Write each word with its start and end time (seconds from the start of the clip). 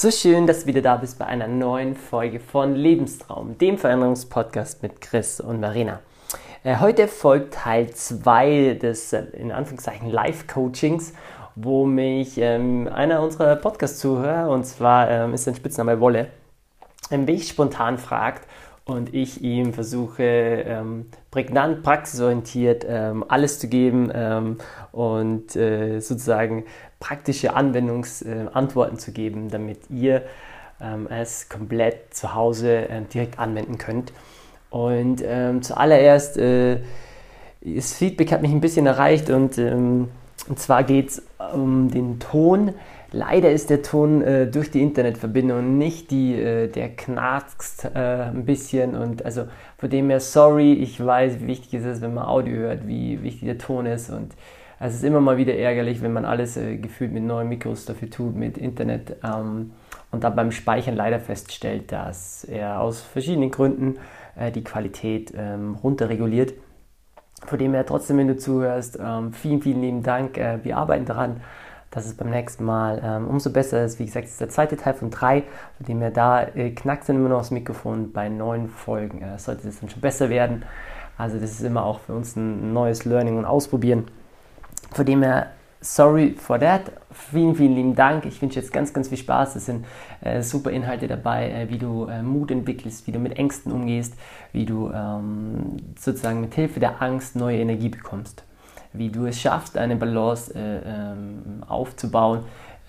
So 0.00 0.10
schön, 0.10 0.46
dass 0.46 0.60
du 0.60 0.66
wieder 0.68 0.80
da 0.80 0.96
bist 0.96 1.18
bei 1.18 1.26
einer 1.26 1.46
neuen 1.46 1.94
Folge 1.94 2.40
von 2.40 2.74
Lebenstraum, 2.74 3.58
dem 3.58 3.76
Veränderungspodcast 3.76 4.82
mit 4.82 5.02
Chris 5.02 5.40
und 5.40 5.60
Marina. 5.60 6.00
Äh, 6.64 6.78
heute 6.78 7.06
folgt 7.06 7.52
Teil 7.52 7.90
2 7.90 8.78
des 8.80 9.12
äh, 9.12 9.24
in 9.34 9.52
Anführungszeichen 9.52 10.08
Live-Coachings, 10.08 11.12
wo 11.54 11.84
mich 11.84 12.38
ähm, 12.38 12.88
einer 12.90 13.20
unserer 13.20 13.56
Podcast-Zuhörer, 13.56 14.48
und 14.48 14.64
zwar 14.64 15.10
ähm, 15.10 15.34
ist 15.34 15.44
sein 15.44 15.54
Spitzname 15.54 16.00
Wolle, 16.00 16.28
ein 17.10 17.26
wenig 17.26 17.46
spontan 17.46 17.98
fragt 17.98 18.48
und 18.86 19.12
ich 19.14 19.42
ihm 19.42 19.74
versuche, 19.74 20.22
ähm, 20.22 21.10
prägnant, 21.30 21.82
praxisorientiert 21.82 22.86
ähm, 22.88 23.22
alles 23.28 23.58
zu 23.58 23.68
geben 23.68 24.10
ähm, 24.14 24.56
und 24.92 25.54
äh, 25.56 26.00
sozusagen 26.00 26.64
praktische 27.00 27.54
Anwendungsantworten 27.54 28.96
äh, 28.96 29.00
zu 29.00 29.12
geben, 29.12 29.48
damit 29.50 29.90
ihr 29.90 30.22
ähm, 30.80 31.08
es 31.10 31.48
komplett 31.48 32.14
zu 32.14 32.34
Hause 32.34 32.88
äh, 32.88 33.02
direkt 33.12 33.38
anwenden 33.38 33.78
könnt. 33.78 34.12
Und 34.70 35.22
ähm, 35.24 35.62
zuallererst, 35.62 36.36
äh, 36.36 36.78
das 37.62 37.94
Feedback 37.94 38.32
hat 38.32 38.42
mich 38.42 38.52
ein 38.52 38.60
bisschen 38.60 38.86
erreicht 38.86 39.30
und, 39.30 39.58
ähm, 39.58 40.08
und 40.48 40.58
zwar 40.58 40.84
geht 40.84 41.10
es 41.10 41.22
um 41.52 41.90
den 41.90 42.20
Ton. 42.20 42.74
Leider 43.12 43.50
ist 43.50 43.70
der 43.70 43.82
Ton 43.82 44.22
äh, 44.22 44.46
durch 44.46 44.70
die 44.70 44.80
Internetverbindung 44.80 45.76
nicht 45.78 46.12
die, 46.12 46.34
äh, 46.34 46.68
der 46.68 46.90
knackst 46.90 47.86
äh, 47.86 47.98
ein 47.98 48.44
bisschen. 48.44 48.94
Und 48.94 49.24
also 49.24 49.46
von 49.78 49.90
dem 49.90 50.10
her 50.10 50.20
sorry, 50.20 50.74
ich 50.74 51.04
weiß, 51.04 51.40
wie 51.40 51.46
wichtig 51.48 51.74
es 51.74 51.84
ist, 51.84 52.02
wenn 52.02 52.14
man 52.14 52.24
Audio 52.24 52.56
hört, 52.56 52.86
wie 52.86 53.20
wichtig 53.22 53.46
der 53.46 53.58
Ton 53.58 53.86
ist. 53.86 54.10
Und 54.10 54.32
es 54.88 54.94
ist 54.94 55.04
immer 55.04 55.20
mal 55.20 55.36
wieder 55.36 55.54
ärgerlich, 55.54 56.02
wenn 56.02 56.12
man 56.12 56.24
alles 56.24 56.56
äh, 56.56 56.76
gefühlt 56.76 57.12
mit 57.12 57.22
neuen 57.22 57.48
Mikros 57.48 57.84
dafür 57.84 58.10
tut, 58.10 58.34
mit 58.34 58.58
Internet 58.58 59.16
ähm, 59.22 59.72
und 60.10 60.24
dann 60.24 60.34
beim 60.34 60.50
Speichern 60.50 60.96
leider 60.96 61.20
feststellt, 61.20 61.92
dass 61.92 62.44
er 62.44 62.80
aus 62.80 63.00
verschiedenen 63.00 63.50
Gründen 63.50 63.98
äh, 64.36 64.50
die 64.50 64.64
Qualität 64.64 65.32
ähm, 65.36 65.76
runterreguliert. 65.76 66.54
Von 67.46 67.58
dem 67.58 67.74
her 67.74 67.86
trotzdem, 67.86 68.18
wenn 68.18 68.28
du 68.28 68.36
zuhörst, 68.36 68.98
ähm, 69.00 69.32
vielen, 69.32 69.62
vielen 69.62 69.82
lieben 69.82 70.02
Dank. 70.02 70.38
Äh, 70.38 70.64
wir 70.64 70.76
arbeiten 70.76 71.04
daran 71.04 71.40
dass 71.90 72.06
es 72.06 72.14
beim 72.14 72.30
nächsten 72.30 72.64
Mal 72.64 73.00
ähm, 73.04 73.26
umso 73.26 73.50
besser 73.50 73.84
ist. 73.84 73.98
Wie 73.98 74.06
gesagt, 74.06 74.26
es 74.26 74.32
ist 74.32 74.40
der 74.40 74.48
zweite 74.48 74.76
Teil 74.76 74.94
von 74.94 75.10
drei, 75.10 75.42
von 75.76 75.86
dem 75.86 76.00
wir 76.00 76.10
da 76.10 76.42
äh, 76.42 76.70
knackt 76.70 77.08
dann 77.08 77.16
immer 77.16 77.28
noch 77.28 77.38
das 77.38 77.50
Mikrofon 77.50 78.12
bei 78.12 78.28
neuen 78.28 78.68
Folgen. 78.68 79.22
Äh, 79.22 79.38
sollte 79.38 79.66
das 79.66 79.80
dann 79.80 79.90
schon 79.90 80.00
besser 80.00 80.30
werden. 80.30 80.64
Also 81.18 81.38
das 81.38 81.50
ist 81.50 81.62
immer 81.62 81.84
auch 81.84 82.00
für 82.00 82.14
uns 82.14 82.36
ein 82.36 82.72
neues 82.72 83.04
Learning 83.04 83.36
und 83.38 83.44
Ausprobieren. 83.44 84.06
Von 85.00 85.06
dem 85.06 85.22
her, 85.22 85.52
sorry 85.80 86.34
for 86.36 86.60
that. 86.60 86.92
Vielen, 87.10 87.54
vielen 87.54 87.74
lieben 87.74 87.94
Dank. 87.94 88.26
Ich 88.26 88.42
wünsche 88.42 88.60
jetzt 88.60 88.70
ganz, 88.70 88.92
ganz 88.92 89.08
viel 89.08 89.16
Spaß. 89.16 89.56
Es 89.56 89.64
sind 89.64 89.86
äh, 90.20 90.42
super 90.42 90.70
Inhalte 90.70 91.08
dabei, 91.08 91.50
äh, 91.50 91.70
wie 91.70 91.78
du 91.78 92.04
äh, 92.04 92.22
Mut 92.22 92.50
entwickelst, 92.50 93.06
wie 93.06 93.12
du 93.12 93.18
mit 93.18 93.38
Ängsten 93.38 93.72
umgehst, 93.72 94.12
wie 94.52 94.66
du 94.66 94.90
ähm, 94.92 95.78
sozusagen 95.98 96.42
mit 96.42 96.52
Hilfe 96.54 96.80
der 96.80 97.00
Angst 97.00 97.34
neue 97.34 97.60
Energie 97.60 97.88
bekommst 97.88 98.44
wie 98.92 99.08
du 99.08 99.24
es 99.24 99.40
schaffst, 99.40 99.78
eine 99.78 99.96
Balance 99.96 100.52
äh, 100.54 100.80
ähm, 100.84 101.62
aufzubauen 101.66 102.40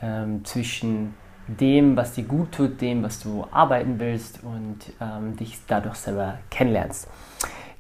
ähm, 0.02 0.44
zwischen 0.44 1.14
dem, 1.48 1.96
was 1.96 2.16
dir 2.16 2.26
gut 2.26 2.52
tut, 2.52 2.82
dem, 2.82 3.04
was 3.04 3.22
du 3.22 3.48
arbeiten 3.52 4.00
willst 4.00 4.44
und 4.44 4.80
ähm, 5.00 5.38
dich 5.38 5.60
dadurch 5.66 5.96
selber 5.96 6.40
kennenlernst. 6.50 7.08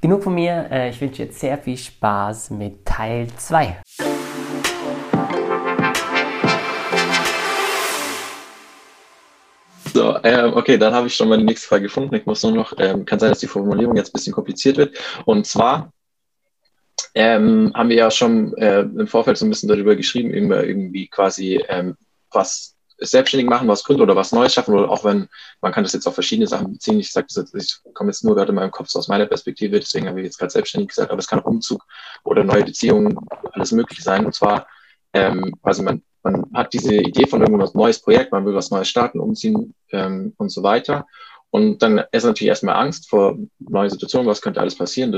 Genug 0.02 0.23
von 0.23 0.34
mir. 0.34 0.66
Äh, 0.72 0.90
ich 0.90 1.00
wünsche 1.00 1.22
jetzt 1.22 1.40
sehr 1.40 1.60
viel 1.60 1.78
Spaß 1.78 2.50
mit 2.50 2.86
Teil 2.86 3.28
2. 3.38 3.78
Ähm, 10.23 10.54
okay, 10.54 10.78
dann 10.78 10.94
habe 10.94 11.08
ich 11.08 11.16
schon 11.16 11.30
meine 11.30 11.44
nächste 11.44 11.67
Frage 11.67 11.84
gefunden. 11.84 12.16
Ich 12.16 12.26
muss 12.26 12.44
nur 12.44 12.54
noch, 12.54 12.73
ähm, 12.78 13.06
kann 13.06 13.20
sein, 13.20 13.30
dass 13.30 13.40
die 13.40 13.48
Formulierung 13.48 13.95
jetzt 13.95 14.09
ein 14.09 14.14
bisschen 14.14 14.34
kompliziert 14.34 14.78
wird. 14.78 14.98
Und 15.26 15.45
zwar, 15.45 15.92
ähm, 17.14 17.72
haben 17.73 17.89
wir 17.89 17.98
ja 17.98 18.11
schon 18.11 18.54
äh, 18.58 18.82
im 18.82 19.08
Vorfeld 19.08 19.38
so 19.38 19.45
ein 19.45 19.49
bisschen 19.49 19.70
darüber 19.70 19.95
geschrieben, 19.95 20.33
irgendwie 20.33 21.08
quasi 21.08 21.64
ähm, 21.67 21.95
was 22.32 22.76
selbstständig 23.02 23.49
machen, 23.49 23.67
was 23.67 23.83
gründen 23.83 24.04
oder 24.04 24.16
was 24.16 24.32
Neues 24.32 24.54
schaffen 24.54 24.76
oder 24.76 24.89
auch 24.89 25.04
wenn, 25.04 25.27
man 25.60 25.72
kann 25.72 25.83
das 25.83 25.94
jetzt 25.94 26.08
auf 26.08 26.14
verschiedene 26.14 26.48
Sachen 26.48 26.73
beziehen. 26.73 26.99
Ich 26.99 27.11
sage 27.11 27.28
ich 27.30 27.80
komme 27.93 28.11
jetzt 28.11 28.23
nur 28.23 28.36
gerade 28.36 28.49
in 28.49 28.55
meinem 28.55 28.72
Kopf 28.72 28.89
so 28.89 28.99
aus 28.99 29.08
meiner 29.08 29.26
Perspektive, 29.26 29.80
deswegen 29.80 30.08
habe 30.08 30.20
ich 30.20 30.26
jetzt 30.26 30.38
gerade 30.38 30.52
selbstständig 30.52 30.89
gesagt, 30.89 31.10
aber 31.10 31.20
es 31.20 31.28
kann 31.28 31.39
auch 31.39 31.45
Umzug 31.45 31.83
oder 32.23 32.43
neue 32.43 32.64
Beziehungen, 32.64 33.17
alles 33.54 33.72
möglich 33.72 34.04
sein. 34.04 34.26
Und 34.26 34.36
zwar, 34.36 34.67
ähm, 35.14 35.54
also 35.61 35.83
man, 35.83 36.02
man 36.23 36.45
hat 36.54 36.73
diese 36.73 36.95
Idee 36.95 37.27
von 37.27 37.42
irgendwas 37.42 37.73
neues 37.73 37.99
Projekt, 38.02 38.32
man 38.32 38.45
will 38.45 38.54
was 38.54 38.72
Neues 38.72 38.89
starten, 38.89 39.20
umziehen 39.20 39.73
ähm, 39.92 40.33
und 40.38 40.49
so 40.49 40.64
weiter. 40.64 41.08
Und 41.52 41.82
dann 41.82 42.02
ist 42.14 42.23
natürlich 42.23 42.48
erstmal 42.48 42.76
Angst 42.76 43.10
vor 43.10 43.38
neuen 43.60 43.89
Situationen, 43.89 44.28
was 44.28 44.42
könnte 44.42 44.62
alles 44.62 44.76
passieren. 44.76 45.14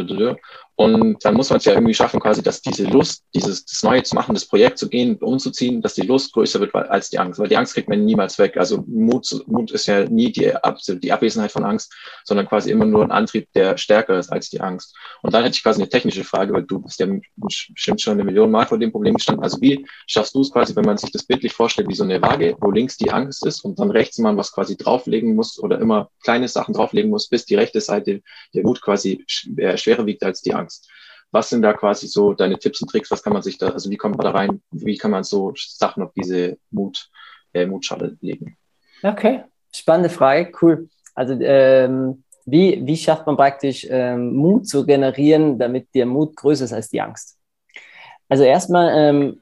Und 0.76 1.24
dann 1.24 1.36
muss 1.36 1.52
man 1.52 1.58
es 1.58 1.66
ja 1.66 1.74
irgendwie 1.74 1.94
schaffen, 1.94 2.20
quasi, 2.20 2.42
dass 2.42 2.62
diese 2.62 2.86
Lust, 2.86 3.24
dieses 3.36 3.66
das 3.66 3.84
Neue 3.84 4.02
zu 4.02 4.16
machen, 4.16 4.34
das 4.34 4.46
Projekt 4.46 4.80
zu 4.80 4.90
gehen, 4.90 5.18
umzuziehen, 5.18 5.84
dass 5.84 5.94
die 5.94 6.02
Lust 6.02 6.34
größer 6.34 6.60
wird 6.60 6.74
als 6.74 7.12
die 7.12 7.20
Angst. 7.20 7.40
Weil 7.40 7.50
die 7.50 7.58
Angst 7.58 7.76
kriegt 7.76 7.88
man 7.88 8.04
niemals 8.04 8.40
weg. 8.40 8.58
Also 8.58 8.84
Mut, 8.88 9.28
Mut 9.46 9.70
ist 9.72 9.86
ja 9.86 10.06
nie 10.06 10.32
die, 10.32 10.52
die 10.88 11.12
Abwesenheit 11.12 11.52
von 11.52 11.64
Angst, 11.64 11.94
sondern 12.24 12.48
quasi 12.48 12.72
immer 12.72 12.86
nur 12.86 13.04
ein 13.04 13.12
Antrieb, 13.12 13.48
der 13.54 13.78
stärker 13.78 14.18
ist 14.18 14.32
als 14.32 14.50
die 14.50 14.60
Angst. 14.60 14.96
Und 15.22 15.36
dann 15.36 15.44
hätte 15.44 15.56
ich 15.56 15.64
quasi 15.64 15.82
eine 15.82 15.90
technische 15.90 16.24
Frage, 16.24 16.52
weil 16.54 16.64
du 16.64 16.80
bist 16.80 17.00
ja 17.00 17.06
bestimmt 17.36 18.02
schon 18.02 18.14
eine 18.14 18.24
Million 18.24 18.50
Mal 18.50 18.66
vor 18.66 18.80
dem 18.80 18.92
Problem 18.92 19.14
gestanden. 19.14 19.44
Also 19.44 19.62
wie 19.62 19.86
schaffst 20.08 20.34
du 20.34 20.42
es 20.42 20.52
quasi, 20.52 20.76
wenn 20.76 20.86
man 20.86 20.98
sich 20.98 21.12
das 21.12 21.24
bildlich 21.24 21.54
vorstellt, 21.54 21.88
wie 21.90 21.96
so 21.96 22.04
eine 22.04 22.20
Waage, 22.24 22.56
wo 22.60 22.72
links 22.72 22.98
die 22.98 23.12
Angst 23.12 23.46
ist 23.46 23.64
und 23.64 23.78
dann 23.78 23.92
rechts 23.92 24.18
man 24.18 24.36
was 24.38 24.52
quasi 24.52 24.76
drauflegen 24.76 25.36
muss 25.36 25.60
oder 25.60 25.80
immer 25.80 26.10
kleine 26.24 26.48
Sachen 26.48 26.74
drauflegen 26.74 27.12
muss, 27.12 27.28
bis 27.28 27.46
die 27.46 27.56
rechte 27.56 27.82
Seite 27.82 28.22
der 28.54 28.64
Wut 28.64 28.82
quasi 28.82 29.26
äh, 29.58 29.78
schwerer 29.78 30.06
wiegt 30.06 30.24
als 30.24 30.42
die 30.42 30.54
Angst. 30.54 30.90
Was 31.32 31.50
sind 31.50 31.64
da 31.64 31.74
quasi 31.74 32.08
so 32.08 32.34
deine 32.34 32.60
Tipps 32.60 32.82
und 32.82 32.90
Tricks? 32.90 33.10
Was 33.12 33.24
kann 33.24 33.34
man 33.34 33.42
sich 33.42 33.58
da, 33.58 33.70
also 33.70 33.90
wie 33.90 33.98
kommt 33.98 34.18
man 34.18 34.26
da 34.26 34.32
rein? 34.32 34.62
Wie 34.72 34.98
kann 34.98 35.12
man 35.12 35.24
so 35.24 35.54
Sachen 35.56 36.04
auf 36.04 36.14
diese 36.14 36.58
Mut, 36.70 37.10
äh, 37.54 37.66
Mutschale 37.66 38.18
legen? 38.22 38.58
Okay, 39.02 39.44
spannende 39.72 40.10
Frage, 40.10 40.52
cool. 40.62 40.90
Also 41.16 41.34
ähm, 41.42 42.24
wie, 42.46 42.86
wie 42.86 42.98
schafft 42.98 43.26
man 43.26 43.38
praktisch 43.38 43.88
ähm, 43.90 44.36
Mut 44.36 44.68
zu 44.68 44.86
generieren, 44.86 45.58
damit 45.58 45.88
der 45.94 46.06
Mut 46.06 46.36
größer 46.36 46.66
ist 46.66 46.74
als 46.74 46.90
die 46.90 47.02
Angst? 47.02 47.38
Also 48.30 48.44
erstmal, 48.44 48.94
ähm, 48.96 49.42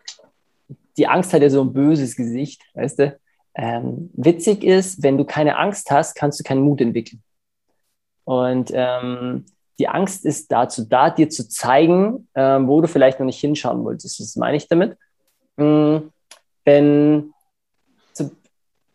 die 0.98 1.08
Angst 1.08 1.34
hat 1.34 1.42
ja 1.42 1.50
so 1.50 1.62
ein 1.62 1.74
böses 1.74 2.16
Gesicht, 2.16 2.62
weißt 2.74 3.00
du? 3.00 3.20
Ähm, 3.54 4.10
witzig 4.14 4.64
ist, 4.64 5.04
wenn 5.04 5.18
du 5.18 5.26
keine 5.26 5.58
Angst 5.58 5.92
hast, 5.92 6.16
kannst 6.16 6.40
du 6.40 6.44
keinen 6.44 6.62
Mut 6.62 6.82
entwickeln. 6.82 7.22
Und 8.24 8.72
ähm, 8.74 9.46
die 9.80 9.88
Angst 9.88 10.26
ist 10.26 10.52
dazu 10.52 10.86
da, 10.86 11.10
dir 11.10 11.30
zu 11.30 11.50
zeigen, 11.50 12.28
ähm, 12.36 12.68
wo 12.68 12.82
du 12.82 12.88
vielleicht 12.88 13.20
noch 13.20 13.26
nicht 13.26 13.40
hinschauen 13.40 13.84
wolltest. 13.84 14.20
Das 14.20 14.36
meine 14.36 14.58
ich 14.58 14.68
damit. 14.68 14.98
Mhm. 15.58 16.12
Wenn 16.64 17.34
zu, 18.14 18.32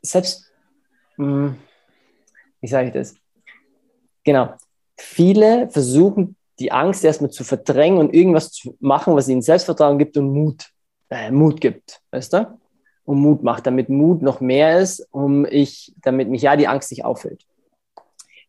selbst, 0.01 0.51
mh, 1.17 1.57
wie 2.61 2.69
sage 2.69 2.89
ich 2.89 2.95
das? 2.95 3.15
Genau. 4.25 4.55
Viele 4.97 5.69
versuchen, 5.69 6.37
die 6.59 6.73
Angst 6.73 7.05
erstmal 7.05 7.31
zu 7.31 7.45
verdrängen 7.45 7.99
und 7.99 8.15
irgendwas 8.15 8.53
zu 8.53 8.77
machen, 8.81 9.15
was 9.15 9.29
ihnen 9.29 9.43
Selbstvertrauen 9.43 9.99
gibt 9.99 10.17
und 10.17 10.33
Mut, 10.33 10.71
äh, 11.11 11.31
Mut 11.31 11.61
gibt. 11.61 12.01
Weißt 12.11 12.33
du? 12.33 12.59
Und 13.07 13.21
Mut 13.21 13.43
macht, 13.43 13.67
damit 13.67 13.89
Mut 13.89 14.21
noch 14.21 14.41
mehr 14.41 14.81
ist, 14.81 15.07
um 15.13 15.47
ich, 15.47 15.95
damit 16.03 16.29
mich 16.29 16.43
ja 16.43 16.57
die 16.57 16.69
Angst 16.69 16.91
nicht 16.91 17.05
auffällt. 17.05 17.47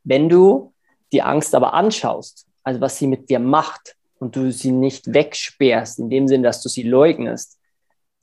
Wenn 0.03 0.27
du 0.27 0.73
die 1.13 1.21
Angst 1.21 1.55
aber 1.55 1.73
anschaust, 1.73 2.47
also 2.63 2.81
was 2.81 2.97
sie 2.97 3.07
mit 3.07 3.29
dir 3.29 3.39
macht 3.39 3.95
und 4.19 4.35
du 4.35 4.51
sie 4.51 4.71
nicht 4.71 5.13
wegsperrst, 5.13 5.99
in 5.99 6.09
dem 6.09 6.27
Sinn, 6.27 6.43
dass 6.43 6.61
du 6.61 6.69
sie 6.69 6.83
leugnest, 6.83 7.57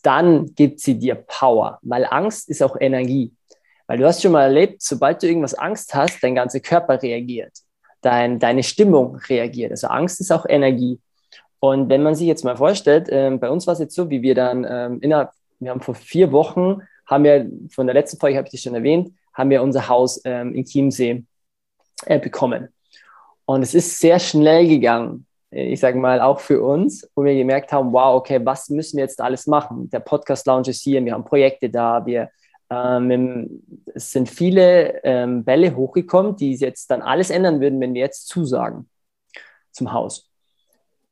dann 0.02 0.54
gibt 0.54 0.80
sie 0.80 0.98
dir 0.98 1.14
Power, 1.14 1.78
weil 1.82 2.04
Angst 2.04 2.50
ist 2.50 2.62
auch 2.62 2.76
Energie. 2.78 3.32
Weil 3.86 3.98
du 3.98 4.06
hast 4.06 4.20
schon 4.20 4.32
mal 4.32 4.42
erlebt, 4.42 4.82
sobald 4.82 5.22
du 5.22 5.28
irgendwas 5.28 5.54
Angst 5.54 5.94
hast, 5.94 6.22
dein 6.22 6.34
ganzer 6.34 6.60
Körper 6.60 7.00
reagiert, 7.00 7.52
dein, 8.00 8.38
deine 8.38 8.62
Stimmung 8.62 9.16
reagiert. 9.16 9.70
Also 9.70 9.86
Angst 9.86 10.20
ist 10.20 10.32
auch 10.32 10.46
Energie. 10.48 11.00
Und 11.60 11.88
wenn 11.88 12.02
man 12.02 12.14
sich 12.14 12.26
jetzt 12.26 12.44
mal 12.44 12.56
vorstellt, 12.56 13.08
äh, 13.08 13.30
bei 13.38 13.48
uns 13.48 13.66
war 13.66 13.74
es 13.74 13.80
jetzt 13.80 13.94
so, 13.94 14.10
wie 14.10 14.20
wir 14.20 14.34
dann 14.34 14.66
ähm, 14.68 14.98
innerhalb 15.00 15.30
wir 15.64 15.70
haben 15.70 15.80
vor 15.80 15.94
vier 15.94 16.32
Wochen, 16.32 16.82
haben 17.06 17.24
wir, 17.24 17.50
von 17.70 17.86
der 17.86 17.94
letzten 17.94 18.18
Folge 18.18 18.36
habe 18.36 18.46
ich 18.46 18.52
das 18.52 18.60
schon 18.60 18.74
erwähnt, 18.74 19.12
haben 19.32 19.50
wir 19.50 19.62
unser 19.62 19.88
Haus 19.88 20.20
ähm, 20.24 20.54
in 20.54 20.64
Chiemsee 20.64 21.24
äh, 22.06 22.18
bekommen. 22.18 22.68
Und 23.44 23.62
es 23.62 23.74
ist 23.74 23.98
sehr 23.98 24.18
schnell 24.18 24.68
gegangen, 24.68 25.26
ich 25.50 25.78
sage 25.78 25.98
mal 25.98 26.20
auch 26.20 26.40
für 26.40 26.62
uns, 26.62 27.08
wo 27.14 27.22
wir 27.22 27.34
gemerkt 27.34 27.72
haben, 27.72 27.92
wow, 27.92 28.16
okay, 28.16 28.40
was 28.44 28.70
müssen 28.70 28.96
wir 28.96 29.04
jetzt 29.04 29.20
alles 29.20 29.46
machen? 29.46 29.88
Der 29.90 30.00
Podcast 30.00 30.46
Lounge 30.46 30.70
ist 30.70 30.82
hier, 30.82 31.04
wir 31.04 31.12
haben 31.12 31.24
Projekte 31.24 31.70
da, 31.70 32.04
wir 32.04 32.30
ähm, 32.70 33.62
es 33.94 34.10
sind 34.10 34.28
viele 34.28 35.04
ähm, 35.04 35.44
Bälle 35.44 35.76
hochgekommen, 35.76 36.36
die 36.36 36.54
jetzt 36.54 36.90
dann 36.90 37.02
alles 37.02 37.30
ändern 37.30 37.60
würden, 37.60 37.80
wenn 37.80 37.94
wir 37.94 38.00
jetzt 38.00 38.26
zusagen 38.26 38.88
zum 39.70 39.92
Haus. 39.92 40.28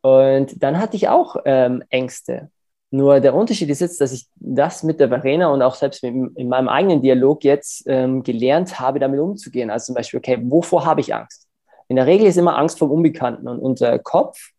Und 0.01 0.61
dann 0.63 0.79
hatte 0.79 0.97
ich 0.97 1.09
auch 1.09 1.37
ähm, 1.45 1.85
Ängste. 1.91 2.51
Nur 2.95 3.21
der 3.21 3.35
Unterschied 3.35 3.71
ist 3.71 3.81
jetzt, 3.81 4.03
dass 4.03 4.13
ich 4.13 4.27
das 4.37 4.83
mit 4.83 5.01
der 5.01 5.09
Verena 5.09 5.49
und 5.49 5.63
auch 5.63 5.75
selbst 5.75 6.05
in, 6.05 6.29
in 6.37 6.51
meinem 6.51 6.69
eigenen 6.69 7.01
Dialog 7.01 7.43
jetzt 7.43 7.85
ähm, 7.87 8.23
gelernt 8.23 8.79
habe, 8.79 8.99
damit 8.99 9.19
umzugehen. 9.19 9.71
Also 9.71 9.87
zum 9.87 9.95
Beispiel, 9.95 10.19
okay, 10.19 10.39
wovor 10.43 10.85
habe 10.85 11.01
ich 11.01 11.15
Angst? 11.15 11.49
In 11.89 11.97
der 11.97 12.05
Regel 12.05 12.27
ist 12.27 12.37
immer 12.37 12.59
Angst 12.59 12.79
vom 12.79 12.91
Unbekannten 12.91 13.49
und 13.49 13.61
unser 13.61 13.99
Kopf 13.99 14.51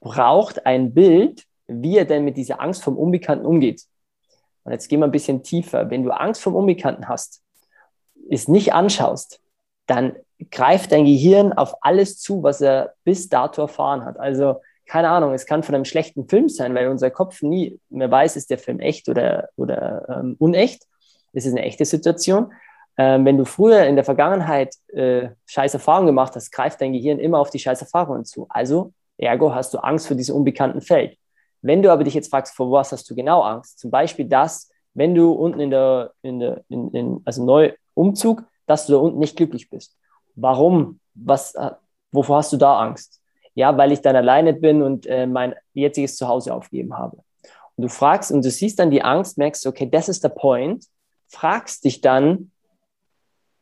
braucht 0.00 0.66
ein 0.66 0.92
Bild, 0.92 1.44
wie 1.66 1.96
er 1.96 2.04
denn 2.04 2.26
mit 2.26 2.36
dieser 2.36 2.60
Angst 2.60 2.84
vom 2.84 2.98
Unbekannten 2.98 3.46
umgeht. 3.46 3.84
Und 4.64 4.72
jetzt 4.72 4.88
gehen 4.88 5.00
wir 5.00 5.06
ein 5.06 5.10
bisschen 5.10 5.42
tiefer. 5.42 5.88
Wenn 5.88 6.04
du 6.04 6.10
Angst 6.10 6.42
vom 6.42 6.54
Unbekannten 6.54 7.08
hast, 7.08 7.42
es 8.30 8.46
nicht 8.46 8.74
anschaust, 8.74 9.40
dann 9.86 10.16
greift 10.50 10.92
dein 10.92 11.06
Gehirn 11.06 11.54
auf 11.54 11.76
alles 11.80 12.18
zu, 12.18 12.42
was 12.42 12.60
er 12.60 12.92
bis 13.04 13.30
dato 13.30 13.62
erfahren 13.62 14.04
hat. 14.04 14.20
Also 14.20 14.60
keine 14.86 15.08
Ahnung, 15.08 15.32
es 15.32 15.46
kann 15.46 15.62
von 15.62 15.74
einem 15.74 15.84
schlechten 15.84 16.28
Film 16.28 16.48
sein, 16.48 16.74
weil 16.74 16.88
unser 16.88 17.10
Kopf 17.10 17.42
nie 17.42 17.78
mehr 17.88 18.10
weiß, 18.10 18.36
ist 18.36 18.50
der 18.50 18.58
Film 18.58 18.80
echt 18.80 19.08
oder, 19.08 19.48
oder 19.56 20.06
ähm, 20.08 20.36
unecht. 20.38 20.82
Es 21.32 21.46
ist 21.46 21.52
eine 21.52 21.62
echte 21.62 21.84
Situation. 21.84 22.52
Ähm, 22.96 23.24
wenn 23.24 23.38
du 23.38 23.44
früher 23.44 23.84
in 23.84 23.96
der 23.96 24.04
Vergangenheit 24.04 24.74
äh, 24.92 25.30
scheiß 25.46 25.74
Erfahrungen 25.74 26.06
gemacht 26.06 26.34
hast, 26.36 26.52
greift 26.52 26.80
dein 26.80 26.92
Gehirn 26.92 27.18
immer 27.18 27.38
auf 27.38 27.50
die 27.50 27.58
scheiß 27.58 27.80
Erfahrungen 27.80 28.24
zu. 28.24 28.46
Also, 28.48 28.92
ergo 29.16 29.54
hast 29.54 29.74
du 29.74 29.78
Angst 29.78 30.06
vor 30.06 30.16
diesem 30.16 30.36
unbekannten 30.36 30.80
Feld. 30.80 31.16
Wenn 31.62 31.82
du 31.82 31.90
aber 31.90 32.04
dich 32.04 32.14
jetzt 32.14 32.30
fragst, 32.30 32.54
vor 32.54 32.70
was 32.70 32.92
hast 32.92 33.08
du 33.10 33.14
genau 33.14 33.42
Angst? 33.42 33.78
Zum 33.78 33.90
Beispiel 33.90 34.26
das, 34.26 34.70
wenn 34.92 35.14
du 35.14 35.32
unten 35.32 35.60
in 35.60 35.70
der, 35.70 36.12
in 36.22 36.38
der 36.38 36.62
in, 36.68 36.90
in, 36.92 37.22
also 37.24 37.44
Neuumzug, 37.44 38.44
dass 38.66 38.86
du 38.86 38.92
da 38.92 38.98
unten 38.98 39.18
nicht 39.18 39.36
glücklich 39.36 39.70
bist. 39.70 39.96
Warum? 40.36 41.00
Was, 41.14 41.54
äh, 41.54 41.70
wovor 42.12 42.38
hast 42.38 42.52
du 42.52 42.56
da 42.56 42.80
Angst? 42.80 43.20
Ja, 43.54 43.76
weil 43.76 43.92
ich 43.92 44.00
dann 44.00 44.16
alleine 44.16 44.52
bin 44.52 44.82
und 44.82 45.06
äh, 45.06 45.26
mein 45.26 45.54
jetziges 45.74 46.16
Zuhause 46.16 46.52
aufgeben 46.52 46.96
habe. 46.96 47.18
Und 47.76 47.82
du 47.82 47.88
fragst 47.88 48.32
und 48.32 48.44
du 48.44 48.50
siehst 48.50 48.78
dann 48.78 48.90
die 48.90 49.02
Angst, 49.02 49.38
merkst, 49.38 49.66
okay, 49.66 49.88
das 49.88 50.08
ist 50.08 50.24
der 50.24 50.30
Point, 50.30 50.86
fragst 51.28 51.84
dich 51.84 52.00
dann, 52.00 52.50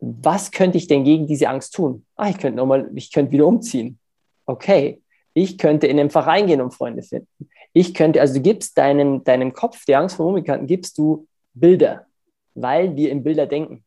was 0.01 0.51
könnte 0.51 0.79
ich 0.79 0.89
denn 0.89 1.05
gegen 1.05 1.27
diese 1.27 1.49
Angst 1.49 1.75
tun? 1.75 2.05
Ah, 2.17 2.29
ich 2.29 2.39
könnte 2.39 2.57
nochmal, 2.57 2.91
ich 2.95 3.13
könnte 3.13 3.33
wieder 3.33 3.47
umziehen. 3.47 3.99
Okay, 4.47 5.01
ich 5.33 5.59
könnte 5.59 5.87
in 5.87 5.97
den 5.97 6.11
Verein 6.11 6.47
gehen 6.47 6.61
und 6.61 6.75
Freunde 6.75 7.03
finden. 7.03 7.29
Ich 7.73 7.95
könnte, 7.95 8.21
also 8.21 8.35
du 8.35 8.41
gibst 8.41 8.77
deinem, 8.77 9.25
deinem 9.25 9.53
Kopf, 9.53 9.85
der 9.87 10.01
Angst 10.01 10.17
vor 10.17 10.27
Unbekannten, 10.27 10.67
gibst 10.67 10.99
du 10.99 11.27
Bilder, 11.55 12.07
weil 12.55 12.97
wir 12.97 13.11
in 13.11 13.23
Bilder 13.23 13.47
denken. 13.47 13.85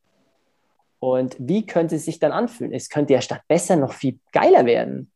Und 0.99 1.35
wie 1.37 1.65
könnte 1.65 1.97
es 1.97 2.05
sich 2.05 2.17
dann 2.17 2.31
anfühlen? 2.31 2.73
Es 2.73 2.89
könnte 2.89 3.13
ja 3.13 3.21
statt 3.21 3.41
besser 3.47 3.75
noch 3.75 3.93
viel 3.93 4.17
geiler 4.31 4.65
werden 4.65 5.11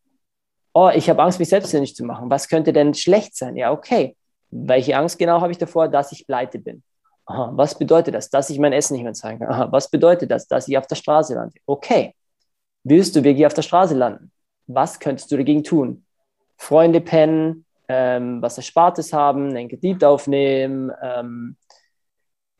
oh, 0.74 0.90
ich 0.94 1.10
habe 1.10 1.22
Angst, 1.22 1.40
mich 1.40 1.50
selbstständig 1.50 1.96
zu 1.96 2.06
machen. 2.06 2.30
Was 2.30 2.48
könnte 2.48 2.74
denn 2.74 2.94
schlecht 2.94 3.36
sein? 3.36 3.56
Ja, 3.56 3.72
okay. 3.72 4.16
Welche 4.52 4.98
Angst 4.98 5.20
genau 5.20 5.42
habe 5.42 5.52
ich 5.52 5.58
davor, 5.58 5.88
dass 5.88 6.12
ich 6.12 6.26
pleite 6.26 6.60
bin? 6.60 6.84
Aha, 7.26 7.52
was 7.54 7.78
bedeutet 7.78 8.16
das? 8.16 8.30
Dass 8.30 8.50
ich 8.50 8.58
mein 8.58 8.74
Essen 8.74 8.94
nicht 8.94 9.04
mehr 9.04 9.14
zeigen 9.14 9.40
kann. 9.40 9.50
Aha, 9.50 9.72
was 9.72 9.90
bedeutet 9.90 10.32
das? 10.32 10.48
Dass 10.48 10.68
ich 10.68 10.78
auf 10.78 10.88
der 10.88 10.96
Straße 10.96 11.36
lande. 11.36 11.56
Okay. 11.66 12.16
Willst 12.84 13.16
du 13.16 13.24
wirklich 13.24 13.46
auf 13.46 13.54
der 13.54 13.62
Straße 13.62 13.94
landen? 13.94 14.32
Was 14.68 15.00
könntest 15.00 15.32
du 15.32 15.38
dagegen 15.38 15.64
tun? 15.64 16.06
Freunde 16.58 17.02
pennen, 17.02 17.66
ähm, 17.88 18.42
was 18.42 18.58
Erspartes 18.58 19.14
haben, 19.14 19.50
einen 19.50 19.70
Kredit 19.70 20.04
aufnehmen, 20.04 20.92
ähm, 21.02 21.56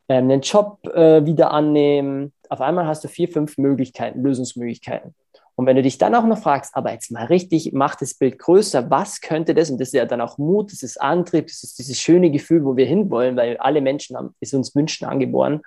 ähm, 0.08 0.30
einen 0.30 0.42
Job 0.42 0.86
äh, 0.88 1.26
wieder 1.26 1.52
annehmen. 1.52 2.34
Auf 2.50 2.62
einmal 2.62 2.86
hast 2.86 3.04
du 3.04 3.08
vier, 3.08 3.28
fünf 3.28 3.58
Möglichkeiten, 3.58 4.22
Lösungsmöglichkeiten. 4.22 5.16
Und 5.60 5.66
wenn 5.66 5.76
du 5.76 5.82
dich 5.82 5.98
dann 5.98 6.16
auch 6.16 6.26
noch 6.26 6.38
fragst, 6.38 6.74
aber 6.74 6.94
jetzt 6.94 7.12
mal 7.12 7.26
richtig, 7.26 7.74
mach 7.74 7.96
das 7.96 8.14
Bild 8.14 8.40
größer, 8.40 8.90
was 8.90 9.20
könnte 9.20 9.54
das? 9.54 9.70
Und 9.70 9.78
das 9.82 9.90
ist 9.90 9.94
ja 9.94 10.06
dann 10.06 10.22
auch 10.22 10.38
Mut, 10.38 10.72
das 10.72 10.84
ist 10.84 11.02
Antrieb, 11.02 11.48
das 11.48 11.64
ist 11.64 11.78
dieses 11.78 12.00
schöne 12.00 12.32
Gefühl, 12.32 12.64
wo 12.64 12.78
wir 12.78 12.86
hinwollen, 12.86 13.36
weil 13.36 13.58
alle 13.58 13.82
Menschen 13.82 14.16
haben, 14.16 14.34
ist 14.40 14.54
uns 14.54 14.74
Wünschen 14.74 15.06
angeboren. 15.06 15.60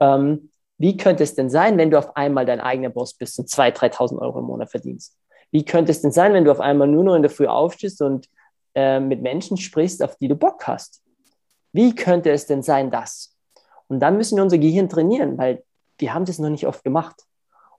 Ähm, 0.00 0.50
wie 0.76 0.98
könnte 0.98 1.22
es 1.22 1.34
denn 1.34 1.48
sein, 1.48 1.78
wenn 1.78 1.90
du 1.90 1.96
auf 1.96 2.14
einmal 2.14 2.44
dein 2.44 2.60
eigener 2.60 2.90
Boss 2.90 3.14
bist 3.14 3.38
und 3.38 3.48
2.000, 3.48 3.94
3.000 3.94 4.18
Euro 4.18 4.40
im 4.40 4.44
Monat 4.44 4.70
verdienst? 4.70 5.16
Wie 5.50 5.64
könnte 5.64 5.92
es 5.92 6.02
denn 6.02 6.12
sein, 6.12 6.34
wenn 6.34 6.44
du 6.44 6.50
auf 6.50 6.60
einmal 6.60 6.86
nur 6.86 7.04
noch 7.04 7.14
in 7.14 7.22
der 7.22 7.30
Früh 7.30 7.46
aufstehst 7.46 8.02
und 8.02 8.28
äh, 8.74 9.00
mit 9.00 9.22
Menschen 9.22 9.56
sprichst, 9.56 10.02
auf 10.02 10.16
die 10.16 10.28
du 10.28 10.34
Bock 10.34 10.66
hast? 10.66 11.02
Wie 11.72 11.94
könnte 11.94 12.30
es 12.32 12.44
denn 12.44 12.62
sein, 12.62 12.90
das? 12.90 13.34
Und 13.86 14.00
dann 14.00 14.18
müssen 14.18 14.36
wir 14.36 14.42
unser 14.42 14.58
Gehirn 14.58 14.90
trainieren, 14.90 15.38
weil 15.38 15.64
wir 15.96 16.12
haben 16.12 16.26
das 16.26 16.38
noch 16.38 16.50
nicht 16.50 16.66
oft 16.66 16.84
gemacht. 16.84 17.22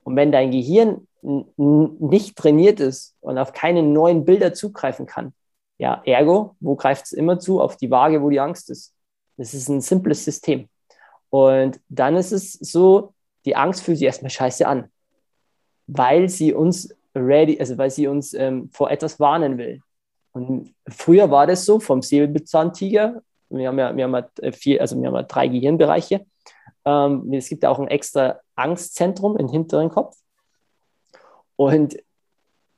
Und 0.02 0.16
wenn 0.16 0.32
dein 0.32 0.50
Gehirn 0.50 1.06
nicht 1.22 2.36
trainiert 2.36 2.80
ist 2.80 3.14
und 3.20 3.38
auf 3.38 3.52
keine 3.52 3.82
neuen 3.82 4.24
Bilder 4.24 4.54
zugreifen 4.54 5.06
kann, 5.06 5.34
ja, 5.78 6.02
ergo, 6.04 6.56
wo 6.60 6.76
greift 6.76 7.06
es 7.06 7.12
immer 7.12 7.38
zu? 7.38 7.60
Auf 7.60 7.76
die 7.76 7.90
Waage, 7.90 8.22
wo 8.22 8.28
die 8.28 8.40
Angst 8.40 8.68
ist. 8.70 8.94
Das 9.38 9.54
ist 9.54 9.68
ein 9.68 9.80
simples 9.80 10.24
System. 10.24 10.68
Und 11.30 11.80
dann 11.88 12.16
ist 12.16 12.32
es 12.32 12.52
so, 12.52 13.14
die 13.46 13.56
Angst 13.56 13.82
fühlt 13.82 13.96
sich 13.98 14.06
erstmal 14.06 14.30
scheiße 14.30 14.66
an, 14.66 14.90
weil 15.86 16.28
sie 16.28 16.52
uns 16.52 16.94
ready, 17.14 17.58
also 17.58 17.78
weil 17.78 17.90
sie 17.90 18.06
uns 18.06 18.34
ähm, 18.34 18.68
vor 18.72 18.90
etwas 18.90 19.18
warnen 19.18 19.56
will. 19.56 19.80
Und 20.32 20.74
früher 20.88 21.30
war 21.30 21.46
das 21.46 21.64
so 21.64 21.80
vom 21.80 22.02
Säbelzahntiger. 22.02 23.22
Wir 23.48 23.68
haben 23.68 23.78
ja, 23.78 23.96
wir 23.96 24.04
haben 24.04 24.14
ja 24.14 24.52
vier, 24.52 24.80
also 24.80 25.00
wir 25.00 25.08
haben 25.08 25.16
ja 25.16 25.22
drei 25.22 25.48
Gehirnbereiche. 25.48 26.26
Ähm, 26.90 27.32
es 27.32 27.48
gibt 27.48 27.62
ja 27.62 27.70
auch 27.70 27.78
ein 27.78 27.88
extra 27.88 28.40
Angstzentrum 28.56 29.36
im 29.36 29.48
hinteren 29.48 29.90
Kopf. 29.90 30.16
Und 31.56 31.96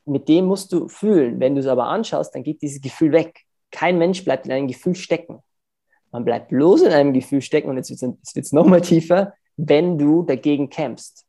mit 0.05 0.29
dem 0.29 0.47
musst 0.47 0.73
du 0.73 0.88
fühlen. 0.88 1.41
Wenn 1.41 1.55
du 1.55 1.61
es 1.61 1.67
aber 1.67 1.87
anschaust, 1.87 2.35
dann 2.35 2.43
geht 2.43 2.62
dieses 2.62 2.81
Gefühl 2.81 3.12
weg. 3.12 3.41
Kein 3.70 3.99
Mensch 3.99 4.25
bleibt 4.25 4.47
in 4.47 4.53
einem 4.53 4.69
Gefühl 4.69 4.94
stecken. 4.94 5.43
Man 6.11 6.25
bleibt 6.25 6.49
bloß 6.49 6.82
in 6.82 6.93
einem 6.93 7.12
Gefühl 7.12 7.41
stecken 7.41 7.70
und 7.70 7.76
jetzt 7.76 7.91
wird 7.91 8.44
es 8.44 8.53
nochmal 8.53 8.82
tiefer, 8.82 9.32
wenn 9.56 9.99
du 9.99 10.23
dagegen 10.23 10.69
kämpfst. 10.69 11.25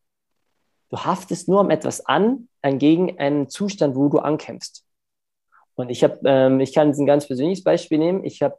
Du 0.90 0.98
haftest 0.98 1.48
nur 1.48 1.62
um 1.62 1.70
etwas 1.70 2.06
an, 2.06 2.50
gegen 2.64 3.18
einen 3.20 3.50
Zustand, 3.50 3.96
wo 3.96 4.10
du 4.10 4.20
ankämpfst. 4.20 4.86
Und 5.76 5.90
ich 5.90 6.04
habe, 6.04 6.20
ähm, 6.26 6.60
ich 6.60 6.74
kann 6.74 6.92
ein 6.92 7.06
ganz 7.06 7.28
persönliches 7.28 7.64
Beispiel 7.64 7.98
nehmen. 7.98 8.24
Ich 8.24 8.42
habe 8.42 8.58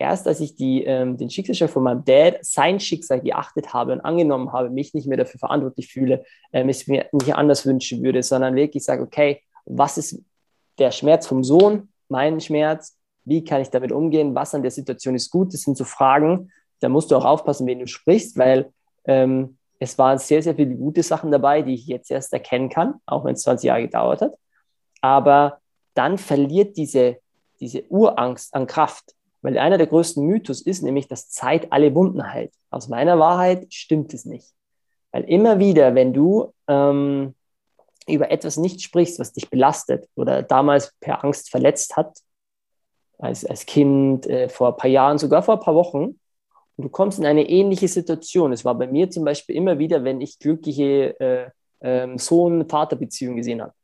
erst 0.00 0.26
als 0.26 0.40
ich 0.40 0.56
die, 0.56 0.82
ähm, 0.84 1.16
den 1.18 1.28
Schicksalsschlag 1.30 1.70
von 1.70 1.82
meinem 1.82 2.04
Dad, 2.04 2.38
sein 2.40 2.80
Schicksal 2.80 3.20
geachtet 3.20 3.74
habe 3.74 3.92
und 3.92 4.00
angenommen 4.00 4.52
habe, 4.52 4.70
mich 4.70 4.94
nicht 4.94 5.06
mehr 5.06 5.18
dafür 5.18 5.38
verantwortlich 5.38 5.92
fühle, 5.92 6.24
ähm, 6.52 6.68
es 6.70 6.86
mir 6.86 7.06
nicht 7.12 7.34
anders 7.34 7.66
wünschen 7.66 8.02
würde, 8.02 8.22
sondern 8.22 8.56
wirklich 8.56 8.84
sage, 8.84 9.02
okay, 9.02 9.42
was 9.66 9.98
ist 9.98 10.22
der 10.78 10.90
Schmerz 10.90 11.26
vom 11.26 11.44
Sohn, 11.44 11.90
mein 12.08 12.40
Schmerz, 12.40 12.96
wie 13.24 13.44
kann 13.44 13.60
ich 13.60 13.68
damit 13.68 13.92
umgehen, 13.92 14.34
was 14.34 14.54
an 14.54 14.62
der 14.62 14.70
Situation 14.70 15.14
ist 15.14 15.30
gut, 15.30 15.52
das 15.52 15.60
sind 15.60 15.76
so 15.76 15.84
Fragen, 15.84 16.50
da 16.80 16.88
musst 16.88 17.10
du 17.10 17.16
auch 17.16 17.26
aufpassen, 17.26 17.66
wen 17.66 17.78
du 17.78 17.86
sprichst, 17.86 18.38
weil 18.38 18.72
ähm, 19.04 19.58
es 19.78 19.98
waren 19.98 20.18
sehr, 20.18 20.42
sehr 20.42 20.54
viele 20.54 20.74
gute 20.74 21.02
Sachen 21.02 21.30
dabei, 21.30 21.62
die 21.62 21.74
ich 21.74 21.86
jetzt 21.86 22.10
erst 22.10 22.32
erkennen 22.32 22.70
kann, 22.70 22.94
auch 23.06 23.24
wenn 23.24 23.34
es 23.34 23.42
20 23.42 23.68
Jahre 23.68 23.82
gedauert 23.82 24.22
hat. 24.22 24.34
Aber 25.02 25.58
dann 25.94 26.18
verliert 26.18 26.76
diese, 26.76 27.18
diese 27.60 27.84
Urangst 27.88 28.54
an 28.54 28.66
Kraft. 28.66 29.14
Weil 29.42 29.58
einer 29.58 29.78
der 29.78 29.86
größten 29.86 30.24
Mythos 30.24 30.60
ist 30.60 30.82
nämlich, 30.82 31.08
dass 31.08 31.30
Zeit 31.30 31.72
alle 31.72 31.94
Wunden 31.94 32.30
heilt. 32.30 32.52
Aus 32.70 32.88
meiner 32.88 33.18
Wahrheit 33.18 33.72
stimmt 33.72 34.12
es 34.12 34.24
nicht. 34.24 34.48
Weil 35.12 35.24
immer 35.24 35.58
wieder, 35.58 35.94
wenn 35.94 36.12
du 36.12 36.52
ähm, 36.68 37.34
über 38.06 38.30
etwas 38.30 38.56
nicht 38.56 38.82
sprichst, 38.82 39.18
was 39.18 39.32
dich 39.32 39.48
belastet 39.48 40.08
oder 40.14 40.42
damals 40.42 40.94
per 41.00 41.24
Angst 41.24 41.50
verletzt 41.50 41.96
hat, 41.96 42.18
als, 43.18 43.44
als 43.44 43.66
Kind, 43.66 44.26
äh, 44.26 44.48
vor 44.48 44.68
ein 44.68 44.76
paar 44.76 44.90
Jahren, 44.90 45.18
sogar 45.18 45.42
vor 45.42 45.54
ein 45.54 45.60
paar 45.60 45.74
Wochen, 45.74 46.18
und 46.76 46.84
du 46.84 46.88
kommst 46.88 47.18
in 47.18 47.26
eine 47.26 47.48
ähnliche 47.48 47.88
Situation. 47.88 48.52
Es 48.52 48.64
war 48.64 48.74
bei 48.74 48.86
mir 48.86 49.10
zum 49.10 49.24
Beispiel 49.24 49.54
immer 49.54 49.78
wieder, 49.78 50.02
wenn 50.04 50.20
ich 50.22 50.38
glückliche 50.38 51.18
äh, 51.20 51.50
äh, 51.80 52.18
Sohn-Vater-Beziehungen 52.18 53.36
gesehen 53.36 53.60
habe, 53.60 53.74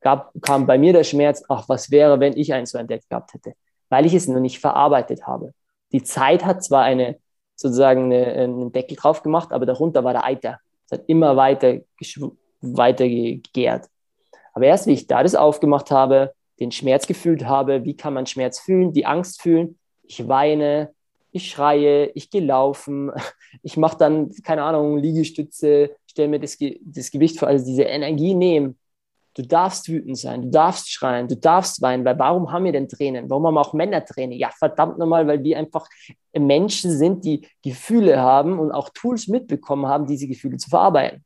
gab, 0.00 0.32
kam 0.40 0.66
bei 0.66 0.76
mir 0.76 0.92
der 0.92 1.04
Schmerz, 1.04 1.44
ach, 1.48 1.68
was 1.68 1.90
wäre, 1.90 2.18
wenn 2.18 2.36
ich 2.36 2.52
einen 2.52 2.66
so 2.66 2.78
entdeckt 2.78 3.08
gehabt 3.08 3.34
hätte 3.34 3.54
weil 3.90 4.06
ich 4.06 4.14
es 4.14 4.26
noch 4.26 4.40
nicht 4.40 4.60
verarbeitet 4.60 5.26
habe. 5.26 5.52
Die 5.92 6.02
Zeit 6.02 6.44
hat 6.46 6.64
zwar 6.64 6.84
eine, 6.84 7.18
sozusagen 7.54 8.04
eine, 8.04 8.26
einen 8.26 8.72
Deckel 8.72 8.96
drauf 8.96 9.22
gemacht, 9.22 9.52
aber 9.52 9.66
darunter 9.66 10.02
war 10.04 10.14
der 10.14 10.24
Eiter. 10.24 10.58
Es 10.86 10.92
hat 10.92 11.04
immer 11.08 11.36
weiter, 11.36 11.80
weiter 12.62 13.06
gegärt. 13.06 13.88
Aber 14.54 14.64
erst 14.64 14.86
wie 14.86 14.92
ich 14.92 15.06
da 15.06 15.22
das 15.22 15.34
aufgemacht 15.34 15.90
habe, 15.90 16.32
den 16.58 16.72
Schmerz 16.72 17.06
gefühlt 17.06 17.44
habe, 17.44 17.84
wie 17.84 17.96
kann 17.96 18.14
man 18.14 18.26
Schmerz 18.26 18.58
fühlen, 18.58 18.92
die 18.92 19.06
Angst 19.06 19.42
fühlen, 19.42 19.78
ich 20.02 20.26
weine, 20.28 20.90
ich 21.32 21.48
schreie, 21.48 22.10
ich 22.14 22.30
gehe 22.30 22.44
laufen, 22.44 23.10
ich 23.62 23.76
mache 23.76 23.98
dann, 23.98 24.30
keine 24.42 24.62
Ahnung, 24.62 24.98
Liegestütze, 24.98 25.96
stelle 26.06 26.28
mir 26.28 26.40
das, 26.40 26.58
das 26.82 27.10
Gewicht 27.10 27.38
vor, 27.38 27.48
also 27.48 27.64
diese 27.64 27.84
Energie 27.84 28.34
nehmen, 28.34 28.78
Du 29.34 29.42
darfst 29.42 29.88
wütend 29.88 30.18
sein, 30.18 30.42
du 30.42 30.50
darfst 30.50 30.90
schreien, 30.90 31.28
du 31.28 31.36
darfst 31.36 31.80
weinen, 31.82 32.04
weil 32.04 32.18
warum 32.18 32.50
haben 32.50 32.64
wir 32.64 32.72
denn 32.72 32.88
Tränen? 32.88 33.30
Warum 33.30 33.46
haben 33.46 33.58
auch 33.58 33.72
Männer 33.72 34.04
Tränen? 34.04 34.36
Ja, 34.36 34.50
verdammt 34.58 34.98
nochmal, 34.98 35.26
weil 35.28 35.44
wir 35.44 35.56
einfach 35.56 35.86
Menschen 36.32 36.90
sind, 36.90 37.24
die 37.24 37.46
Gefühle 37.62 38.18
haben 38.18 38.58
und 38.58 38.72
auch 38.72 38.88
Tools 38.88 39.28
mitbekommen 39.28 39.86
haben, 39.86 40.06
diese 40.06 40.26
Gefühle 40.26 40.56
zu 40.56 40.68
verarbeiten. 40.68 41.24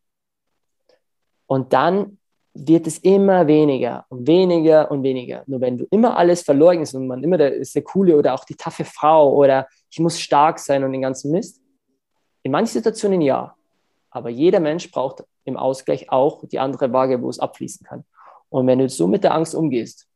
Und 1.46 1.72
dann 1.72 2.18
wird 2.54 2.86
es 2.86 2.98
immer 2.98 3.46
weniger 3.46 4.06
und 4.08 4.26
weniger 4.26 4.90
und 4.90 5.02
weniger. 5.02 5.42
Nur 5.46 5.60
wenn 5.60 5.78
du 5.78 5.86
immer 5.90 6.16
alles 6.16 6.42
verleugnest 6.42 6.94
und 6.94 7.08
man 7.08 7.24
immer 7.24 7.36
der 7.36 7.54
ist 7.54 7.74
der 7.74 7.82
coole 7.82 8.16
oder 8.16 8.34
auch 8.34 8.44
die 8.44 8.54
taffe 8.54 8.84
Frau 8.84 9.34
oder 9.34 9.66
ich 9.90 9.98
muss 9.98 10.20
stark 10.20 10.58
sein 10.58 10.84
und 10.84 10.92
den 10.92 11.02
ganzen 11.02 11.32
Mist, 11.32 11.60
in 12.42 12.52
manchen 12.52 12.74
Situationen 12.74 13.20
ja. 13.22 13.54
Aber 14.10 14.28
jeder 14.28 14.60
Mensch 14.60 14.90
braucht 14.90 15.24
im 15.44 15.56
Ausgleich 15.56 16.10
auch 16.10 16.44
die 16.46 16.58
andere 16.58 16.92
Waage, 16.92 17.22
wo 17.22 17.28
es 17.28 17.38
abfließen 17.38 17.86
kann. 17.86 18.04
Und 18.48 18.66
wenn 18.66 18.78
du 18.78 18.88
so 18.88 19.06
mit 19.06 19.24
der 19.24 19.34
Angst 19.34 19.54
umgehst, 19.54 20.06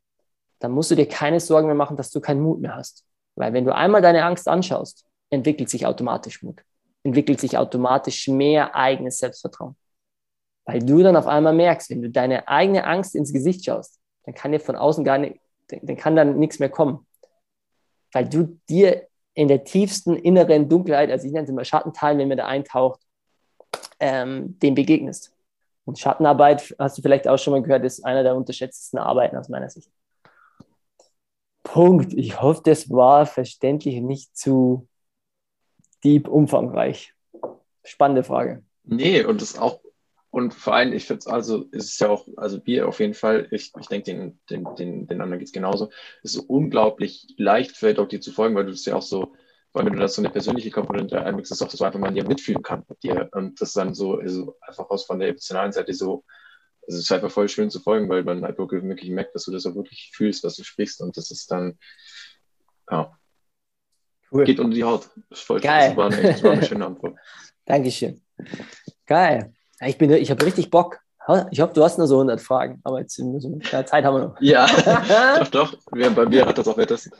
dann 0.60 0.72
musst 0.72 0.90
du 0.90 0.94
dir 0.94 1.06
keine 1.06 1.40
Sorgen 1.40 1.66
mehr 1.66 1.76
machen, 1.76 1.96
dass 1.96 2.10
du 2.10 2.20
keinen 2.20 2.40
Mut 2.40 2.60
mehr 2.60 2.74
hast. 2.74 3.04
Weil 3.36 3.52
wenn 3.52 3.64
du 3.64 3.74
einmal 3.74 4.02
deine 4.02 4.24
Angst 4.24 4.48
anschaust, 4.48 5.06
entwickelt 5.30 5.68
sich 5.68 5.86
automatisch 5.86 6.42
Mut, 6.42 6.62
entwickelt 7.02 7.40
sich 7.40 7.56
automatisch 7.56 8.28
mehr 8.28 8.74
eigenes 8.74 9.18
Selbstvertrauen. 9.18 9.76
Weil 10.64 10.80
du 10.80 11.02
dann 11.02 11.16
auf 11.16 11.26
einmal 11.26 11.54
merkst, 11.54 11.90
wenn 11.90 12.02
du 12.02 12.10
deine 12.10 12.48
eigene 12.48 12.84
Angst 12.84 13.14
ins 13.14 13.32
Gesicht 13.32 13.64
schaust, 13.64 14.00
dann 14.24 14.34
kann 14.34 14.52
dir 14.52 14.60
von 14.60 14.76
außen 14.76 15.04
gar 15.04 15.18
nicht, 15.18 15.40
dann 15.68 15.96
kann 15.96 16.16
dann 16.16 16.38
nichts 16.38 16.58
mehr 16.58 16.68
kommen. 16.68 17.06
Weil 18.12 18.28
du 18.28 18.58
dir 18.68 19.06
in 19.34 19.48
der 19.48 19.64
tiefsten 19.64 20.16
inneren 20.16 20.68
Dunkelheit, 20.68 21.10
also 21.10 21.26
ich 21.26 21.32
nenne 21.32 21.44
es 21.44 21.50
immer 21.50 21.64
Schattenteil, 21.64 22.18
wenn 22.18 22.28
man 22.28 22.38
da 22.38 22.46
eintaucht, 22.46 23.00
ähm, 24.00 24.58
dem 24.60 24.74
begegnest. 24.74 25.32
Und 25.84 25.98
Schattenarbeit, 25.98 26.74
hast 26.78 26.98
du 26.98 27.02
vielleicht 27.02 27.26
auch 27.28 27.38
schon 27.38 27.52
mal 27.52 27.62
gehört, 27.62 27.84
ist 27.84 28.04
einer 28.04 28.22
der 28.22 28.36
unterschätztesten 28.36 28.98
Arbeiten 28.98 29.36
aus 29.36 29.48
meiner 29.48 29.70
Sicht. 29.70 29.90
Punkt. 31.62 32.12
Ich 32.14 32.40
hoffe, 32.40 32.62
das 32.64 32.90
war 32.90 33.26
verständlich 33.26 34.00
nicht 34.00 34.36
zu 34.36 34.86
deep 36.04 36.28
umfangreich. 36.28 37.14
Spannende 37.84 38.22
Frage. 38.22 38.62
Nee, 38.84 39.24
und 39.24 39.40
das 39.40 39.58
auch 39.58 39.80
und 40.30 40.52
vor 40.52 40.74
allem, 40.74 40.92
ich 40.92 41.06
finde 41.06 41.20
es 41.20 41.26
also, 41.26 41.64
ist 41.70 41.90
es 41.92 41.98
ja 41.98 42.10
auch, 42.10 42.28
also 42.36 42.60
Bier 42.60 42.86
auf 42.86 43.00
jeden 43.00 43.14
Fall, 43.14 43.48
ich, 43.50 43.72
ich 43.80 43.86
denke, 43.86 44.12
den, 44.12 44.38
den, 44.50 44.74
den, 44.76 45.06
den 45.06 45.20
anderen 45.20 45.38
geht 45.38 45.48
es 45.48 45.52
genauso, 45.52 45.90
es 46.22 46.34
ist 46.34 46.42
so 46.42 46.42
unglaublich 46.46 47.26
leicht, 47.38 47.76
vielleicht 47.76 47.98
auch 47.98 48.08
dir 48.08 48.20
zu 48.20 48.32
folgen, 48.32 48.54
weil 48.54 48.66
du 48.66 48.72
es 48.72 48.84
ja 48.84 48.94
auch 48.94 49.02
so, 49.02 49.32
weil 49.78 49.86
wenn 49.86 49.92
du 49.92 50.00
das 50.00 50.14
so 50.14 50.22
eine 50.22 50.30
persönliche 50.30 50.70
Komponente 50.70 51.22
einmixst, 51.24 51.52
ist 51.52 51.62
auch 51.62 51.70
so 51.70 51.84
einfach 51.84 52.00
man 52.00 52.14
dir 52.14 52.26
mitfühlen 52.26 52.62
kann 52.62 52.84
mit 52.88 53.00
dir. 53.02 53.28
Und 53.32 53.60
das 53.60 53.74
dann 53.74 53.94
so, 53.94 54.16
also 54.16 54.56
einfach 54.60 54.90
aus 54.90 55.04
von 55.06 55.20
der 55.20 55.28
emotionalen 55.28 55.70
Seite 55.70 55.94
so, 55.94 56.24
es 56.88 56.96
ist 56.96 57.12
einfach 57.12 57.30
voll 57.30 57.48
schön 57.48 57.70
zu 57.70 57.78
folgen, 57.78 58.08
weil 58.08 58.24
man 58.24 58.42
halt 58.42 58.58
wirklich 58.58 59.10
merkt, 59.10 59.34
dass 59.34 59.44
du 59.44 59.52
das 59.52 59.66
auch 59.66 59.76
wirklich 59.76 60.10
fühlst, 60.12 60.42
was 60.42 60.56
du 60.56 60.64
sprichst. 60.64 61.00
Und 61.00 61.16
das 61.16 61.30
ist 61.30 61.50
dann, 61.50 61.78
ja, 62.90 63.16
cool. 64.32 64.44
geht 64.44 64.58
unter 64.58 64.74
die 64.74 64.82
Haut. 64.82 65.10
Das, 65.30 65.40
voll, 65.40 65.60
Geil. 65.60 65.90
das, 65.90 65.96
war 65.96 66.06
eine, 66.10 66.22
das 66.22 66.42
war 66.42 66.52
eine 66.52 66.64
schöne 66.64 66.86
Antwort. 66.86 67.16
Dankeschön. 67.64 68.20
Geil. 69.06 69.52
Ich, 69.80 69.96
bin, 69.96 70.10
ich 70.10 70.30
habe 70.30 70.44
richtig 70.44 70.70
Bock. 70.70 70.98
Ich 71.50 71.60
hoffe, 71.60 71.74
du 71.74 71.84
hast 71.84 71.98
nur 71.98 72.06
so 72.06 72.14
100 72.14 72.40
Fragen, 72.40 72.80
aber 72.84 73.00
jetzt 73.00 73.18
ja, 73.18 73.84
Zeit 73.84 74.04
haben 74.04 74.16
wir 74.16 74.28
noch. 74.28 74.40
Ja, 74.40 74.66
doch, 75.50 75.74
doch. 75.74 75.76
Bei 75.90 76.24
mir 76.24 76.46
hat 76.46 76.56
das 76.56 76.66
auch 76.68 76.78
etwas. 76.78 77.10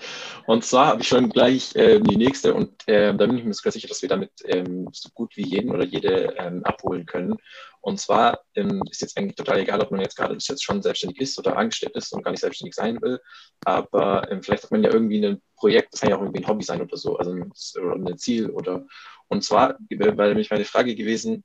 Und 0.46 0.64
zwar 0.64 0.86
habe 0.86 1.02
ich 1.02 1.08
schon 1.08 1.28
gleich 1.28 1.76
äh, 1.76 2.00
die 2.00 2.16
nächste 2.16 2.54
und 2.54 2.70
äh, 2.88 3.14
da 3.14 3.26
bin 3.26 3.36
ich 3.36 3.44
mir 3.44 3.52
sogar 3.52 3.72
sicher, 3.72 3.88
dass 3.88 4.00
wir 4.00 4.08
damit 4.08 4.30
ähm, 4.46 4.88
so 4.92 5.10
gut 5.12 5.36
wie 5.36 5.46
jeden 5.46 5.70
oder 5.70 5.84
jede 5.84 6.34
ähm, 6.38 6.64
abholen 6.64 7.04
können. 7.04 7.36
Und 7.82 8.00
zwar 8.00 8.40
ähm, 8.54 8.82
ist 8.90 9.02
jetzt 9.02 9.16
eigentlich 9.18 9.36
total 9.36 9.58
egal, 9.58 9.80
ob 9.80 9.90
man 9.90 10.00
jetzt 10.00 10.16
gerade 10.16 10.32
jetzt 10.34 10.64
schon 10.64 10.82
selbstständig 10.82 11.20
ist 11.20 11.38
oder 11.38 11.56
angestellt 11.56 11.94
ist 11.94 12.12
und 12.14 12.22
gar 12.22 12.30
nicht 12.30 12.40
selbstständig 12.40 12.74
sein 12.74 13.00
will. 13.02 13.20
Aber 13.64 14.30
ähm, 14.30 14.42
vielleicht 14.42 14.64
hat 14.64 14.70
man 14.70 14.82
ja 14.82 14.90
irgendwie 14.90 15.24
ein 15.24 15.42
Projekt, 15.56 15.92
das 15.92 16.00
kann 16.00 16.10
ja 16.10 16.16
auch 16.16 16.22
irgendwie 16.22 16.42
ein 16.42 16.48
Hobby 16.48 16.64
sein 16.64 16.80
oder 16.80 16.96
so, 16.96 17.16
also 17.18 17.32
ein, 17.32 17.52
oder 17.76 18.10
ein 18.10 18.18
Ziel 18.18 18.48
oder. 18.50 18.86
Und 19.28 19.44
zwar, 19.44 19.76
weil 19.90 20.28
nämlich 20.28 20.50
meine 20.50 20.64
Frage 20.64 20.94
gewesen, 20.94 21.44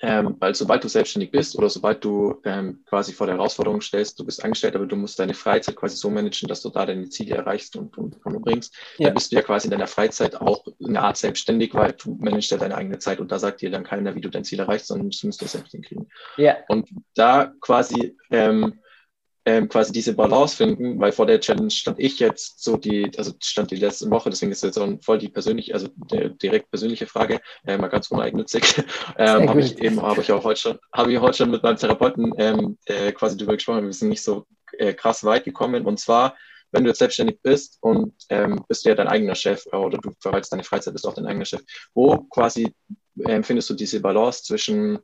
ähm, 0.00 0.36
weil 0.38 0.54
sobald 0.54 0.82
du 0.84 0.88
selbstständig 0.88 1.30
bist 1.30 1.56
oder 1.56 1.68
sobald 1.68 2.04
du 2.04 2.40
ähm, 2.44 2.80
quasi 2.86 3.12
vor 3.12 3.26
der 3.26 3.36
Herausforderung 3.36 3.80
stellst, 3.80 4.18
du 4.18 4.24
bist 4.24 4.44
angestellt, 4.44 4.76
aber 4.76 4.86
du 4.86 4.96
musst 4.96 5.18
deine 5.18 5.34
Freizeit 5.34 5.76
quasi 5.76 5.96
so 5.96 6.10
managen, 6.10 6.48
dass 6.48 6.62
du 6.62 6.70
da 6.70 6.86
deine 6.86 7.08
Ziele 7.08 7.36
erreichst 7.36 7.76
und, 7.76 7.96
und, 7.98 8.24
und 8.24 8.42
bringst, 8.42 8.74
ja. 8.98 9.06
dann 9.06 9.14
bist 9.14 9.32
du 9.32 9.36
ja 9.36 9.42
quasi 9.42 9.66
in 9.66 9.70
deiner 9.70 9.86
Freizeit 9.86 10.40
auch 10.40 10.64
eine 10.84 11.02
Art 11.02 11.16
selbstständig, 11.16 11.74
weil 11.74 11.92
du 11.92 12.16
managst 12.20 12.50
ja 12.50 12.58
deine 12.58 12.76
eigene 12.76 12.98
Zeit 12.98 13.20
und 13.20 13.30
da 13.30 13.38
sagt 13.38 13.60
dir 13.60 13.70
dann 13.70 13.84
keiner, 13.84 14.14
wie 14.14 14.20
du 14.20 14.30
dein 14.30 14.44
Ziel 14.44 14.60
erreichst, 14.60 14.88
sondern 14.88 15.10
das 15.10 15.22
musst 15.22 15.42
du 15.42 15.46
selbst 15.46 15.72
hinkriegen. 15.72 16.08
Ja. 16.36 16.56
Und 16.68 16.88
da 17.14 17.52
quasi 17.60 18.16
ähm, 18.30 18.78
ähm, 19.46 19.68
quasi 19.68 19.92
diese 19.92 20.12
Balance 20.12 20.56
finden, 20.56 21.00
weil 21.00 21.12
vor 21.12 21.24
der 21.24 21.40
Challenge 21.40 21.70
stand 21.70 22.00
ich 22.00 22.18
jetzt 22.18 22.62
so 22.62 22.76
die, 22.76 23.10
also 23.16 23.32
stand 23.40 23.70
die 23.70 23.76
letzte 23.76 24.10
Woche, 24.10 24.28
deswegen 24.28 24.50
ist 24.50 24.64
jetzt 24.64 24.76
auch 24.76 24.88
voll 25.02 25.18
die 25.18 25.28
persönliche, 25.28 25.72
also 25.72 25.88
direkt 26.42 26.68
persönliche 26.68 27.06
Frage, 27.06 27.40
äh, 27.64 27.78
mal 27.78 27.86
ganz 27.86 28.10
uneigennützig. 28.10 28.62
ähm, 29.18 29.48
habe 29.48 29.60
ich 29.60 29.80
eben, 29.80 30.02
habe 30.02 30.20
ich 30.20 30.32
auch 30.32 30.42
heute 30.42 30.60
schon, 30.60 30.78
habe 30.92 31.12
ich 31.12 31.20
heute 31.20 31.38
schon 31.38 31.52
mit 31.52 31.62
meinem 31.62 31.76
Therapeuten 31.76 32.34
ähm, 32.38 32.76
äh, 32.86 33.12
quasi 33.12 33.36
darüber 33.36 33.54
gesprochen, 33.54 33.84
wir 33.84 33.92
sind 33.92 34.08
nicht 34.08 34.24
so 34.24 34.46
äh, 34.78 34.92
krass 34.92 35.22
weit 35.22 35.44
gekommen. 35.44 35.86
Und 35.86 36.00
zwar, 36.00 36.36
wenn 36.72 36.82
du 36.82 36.90
jetzt 36.90 36.98
selbstständig 36.98 37.40
bist 37.40 37.78
und 37.80 38.14
ähm, 38.30 38.64
bist 38.66 38.84
du 38.84 38.88
ja 38.88 38.96
dein 38.96 39.06
eigener 39.06 39.36
Chef 39.36 39.64
äh, 39.70 39.76
oder 39.76 39.98
du 39.98 40.10
verwaltest 40.18 40.52
deine 40.52 40.64
Freizeit, 40.64 40.92
bist 40.92 41.06
auch 41.06 41.14
dein 41.14 41.26
eigener 41.26 41.44
Chef, 41.44 41.62
wo 41.94 42.18
quasi 42.30 42.74
ähm, 43.28 43.44
findest 43.44 43.70
du 43.70 43.74
diese 43.74 44.00
Balance 44.00 44.42
zwischen, 44.42 44.98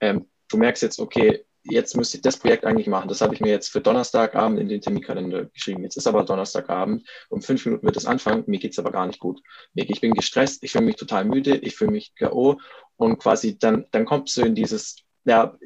ähm, 0.00 0.30
du 0.48 0.56
merkst 0.56 0.82
jetzt, 0.82 0.98
okay, 0.98 1.44
jetzt 1.64 1.96
müsste 1.96 2.16
ich 2.16 2.22
das 2.22 2.36
Projekt 2.36 2.64
eigentlich 2.64 2.86
machen. 2.86 3.08
Das 3.08 3.20
habe 3.20 3.34
ich 3.34 3.40
mir 3.40 3.50
jetzt 3.50 3.68
für 3.68 3.80
Donnerstagabend 3.80 4.58
in 4.60 4.68
den 4.68 4.80
Terminkalender 4.80 5.46
geschrieben. 5.46 5.82
Jetzt 5.82 5.96
ist 5.96 6.06
aber 6.06 6.24
Donnerstagabend. 6.24 7.06
Um 7.28 7.42
fünf 7.42 7.64
Minuten 7.64 7.86
wird 7.86 7.96
es 7.96 8.06
anfangen. 8.06 8.44
Mir 8.46 8.58
geht 8.58 8.72
es 8.72 8.78
aber 8.78 8.90
gar 8.90 9.06
nicht 9.06 9.20
gut. 9.20 9.40
Ich 9.74 10.00
bin 10.00 10.14
gestresst. 10.14 10.62
Ich 10.62 10.72
fühle 10.72 10.84
mich 10.84 10.96
total 10.96 11.24
müde. 11.24 11.56
Ich 11.56 11.76
fühle 11.76 11.92
mich 11.92 12.14
K.O. 12.14 12.58
Und 12.96 13.18
quasi 13.18 13.58
dann, 13.58 13.86
dann 13.90 14.04
kommt 14.04 14.28
so 14.28 14.42
in 14.42 14.54
dieses, 14.54 14.96
ja, 15.24 15.56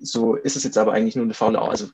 so 0.00 0.34
ist 0.34 0.56
es 0.56 0.64
jetzt 0.64 0.78
aber 0.78 0.92
eigentlich 0.92 1.16
nur 1.16 1.24
eine 1.24 1.34
faule, 1.34 1.60
also 1.60 1.88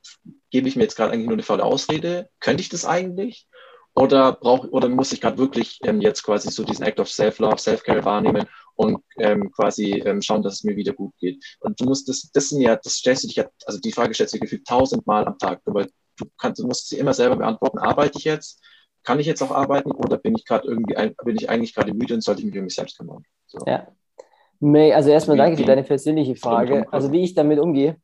gebe 0.51 0.69
ich 0.69 0.77
mir 0.77 0.83
jetzt 0.83 0.97
gerade 0.97 1.13
eigentlich 1.13 1.27
nur 1.27 1.35
eine 1.35 1.43
faule 1.43 1.65
Ausrede? 1.65 2.29
Könnte 2.41 2.63
ich 2.63 2.69
das 2.69 2.85
eigentlich? 2.85 3.47
Oder 3.95 4.33
brauche 4.33 4.71
oder 4.71 4.89
muss 4.89 5.13
ich 5.13 5.21
gerade 5.21 5.39
wirklich 5.39 5.79
ähm, 5.85 6.01
jetzt 6.01 6.23
quasi 6.23 6.51
so 6.51 6.65
diesen 6.65 6.85
Act 6.85 6.99
of 6.99 7.11
Self-Love, 7.11 7.59
Self-Care 7.59 8.05
wahrnehmen 8.05 8.47
und 8.75 8.99
ähm, 9.19 9.51
quasi 9.53 10.03
ähm, 10.05 10.23
schauen, 10.23 10.43
dass 10.43 10.55
es 10.55 10.65
mir 10.65 10.77
wieder 10.77 10.93
gut 10.93 11.15
geht. 11.19 11.43
Und 11.61 11.81
du 11.81 11.85
musst 11.85 12.09
das, 12.09 12.31
das 12.33 12.49
sind 12.49 12.61
ja, 12.61 12.77
das 12.77 12.95
stellst 12.95 13.25
du 13.25 13.29
dich 13.29 13.37
ja, 13.37 13.47
also 13.67 13.79
die 13.79 13.93
Frage 13.93 14.15
stellst 14.15 14.35
du 14.35 14.39
dir 14.39 14.43
gefühlt 14.43 14.67
tausendmal 14.67 15.27
am 15.27 15.39
Tag, 15.39 15.61
weil 15.65 15.89
du 16.17 16.27
kannst, 16.39 16.61
du 16.61 16.67
musst 16.67 16.89
sie 16.89 16.99
immer 16.99 17.15
selber 17.15 17.37
beantworten, 17.37 17.79
arbeite 17.79 18.19
ich 18.19 18.25
jetzt? 18.25 18.61
Kann 19.05 19.19
ich 19.19 19.27
jetzt 19.27 19.43
auch 19.43 19.51
arbeiten 19.51 19.91
oder 19.91 20.17
bin 20.17 20.37
ich 20.37 20.45
gerade 20.45 20.69
irgendwie, 20.69 20.95
bin 21.25 21.37
ich 21.37 21.51
eigentlich 21.51 21.75
gerade 21.75 21.93
müde 21.93 22.15
und 22.15 22.23
sollte 22.23 22.41
ich 22.41 22.47
mich 22.47 22.57
um 22.57 22.65
mich 22.65 22.75
selbst 22.75 22.99
kümmern? 22.99 23.25
So. 23.47 23.59
Ja. 23.67 23.89
May, 24.61 24.93
also 24.93 25.11
erstmal 25.11 25.37
danke 25.37 25.57
für 25.57 25.65
deine 25.65 25.83
persönliche 25.83 26.37
Frage. 26.37 26.87
Also 26.93 27.11
wie 27.11 27.25
ich 27.25 27.35
damit 27.35 27.59
umgehe. 27.59 27.97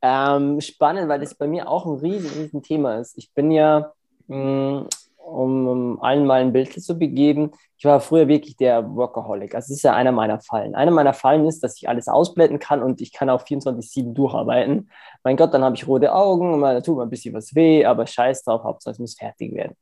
Ähm, 0.00 0.58
spannend, 0.62 1.10
weil 1.10 1.20
das 1.20 1.34
bei 1.34 1.46
mir 1.46 1.68
auch 1.68 1.84
ein 1.84 1.98
riesen, 1.98 2.30
riesen 2.40 2.62
Thema 2.62 2.98
ist. 2.98 3.18
Ich 3.18 3.34
bin 3.34 3.50
ja 3.50 3.92
mh, 4.28 4.36
mm, 4.36 4.88
um, 5.30 6.02
allen 6.02 6.26
mal 6.26 6.40
ein 6.40 6.52
Bild 6.52 6.72
zu 6.72 6.98
begeben. 6.98 7.52
Ich 7.78 7.84
war 7.84 8.00
früher 8.00 8.28
wirklich 8.28 8.56
der 8.56 8.94
Workaholic. 8.94 9.54
Also 9.54 9.68
das 9.68 9.78
ist 9.78 9.82
ja 9.82 9.94
einer 9.94 10.12
meiner 10.12 10.40
Fallen. 10.40 10.74
Einer 10.74 10.90
meiner 10.90 11.14
Fallen 11.14 11.46
ist, 11.46 11.62
dass 11.62 11.76
ich 11.76 11.88
alles 11.88 12.08
ausblenden 12.08 12.58
kann 12.58 12.82
und 12.82 13.00
ich 13.00 13.12
kann 13.12 13.30
auch 13.30 13.42
24-7 13.44 14.12
durcharbeiten. 14.12 14.90
Mein 15.24 15.36
Gott, 15.36 15.54
dann 15.54 15.64
habe 15.64 15.76
ich 15.76 15.86
rote 15.86 16.14
Augen, 16.14 16.60
da 16.60 16.80
tut 16.80 16.96
mir 16.96 17.02
ein 17.02 17.10
bisschen 17.10 17.34
was 17.34 17.54
weh, 17.54 17.84
aber 17.84 18.06
scheiß 18.06 18.44
drauf, 18.44 18.64
Hauptsache 18.64 18.92
es 18.92 18.98
muss 18.98 19.16
fertig 19.16 19.54
werden. 19.54 19.76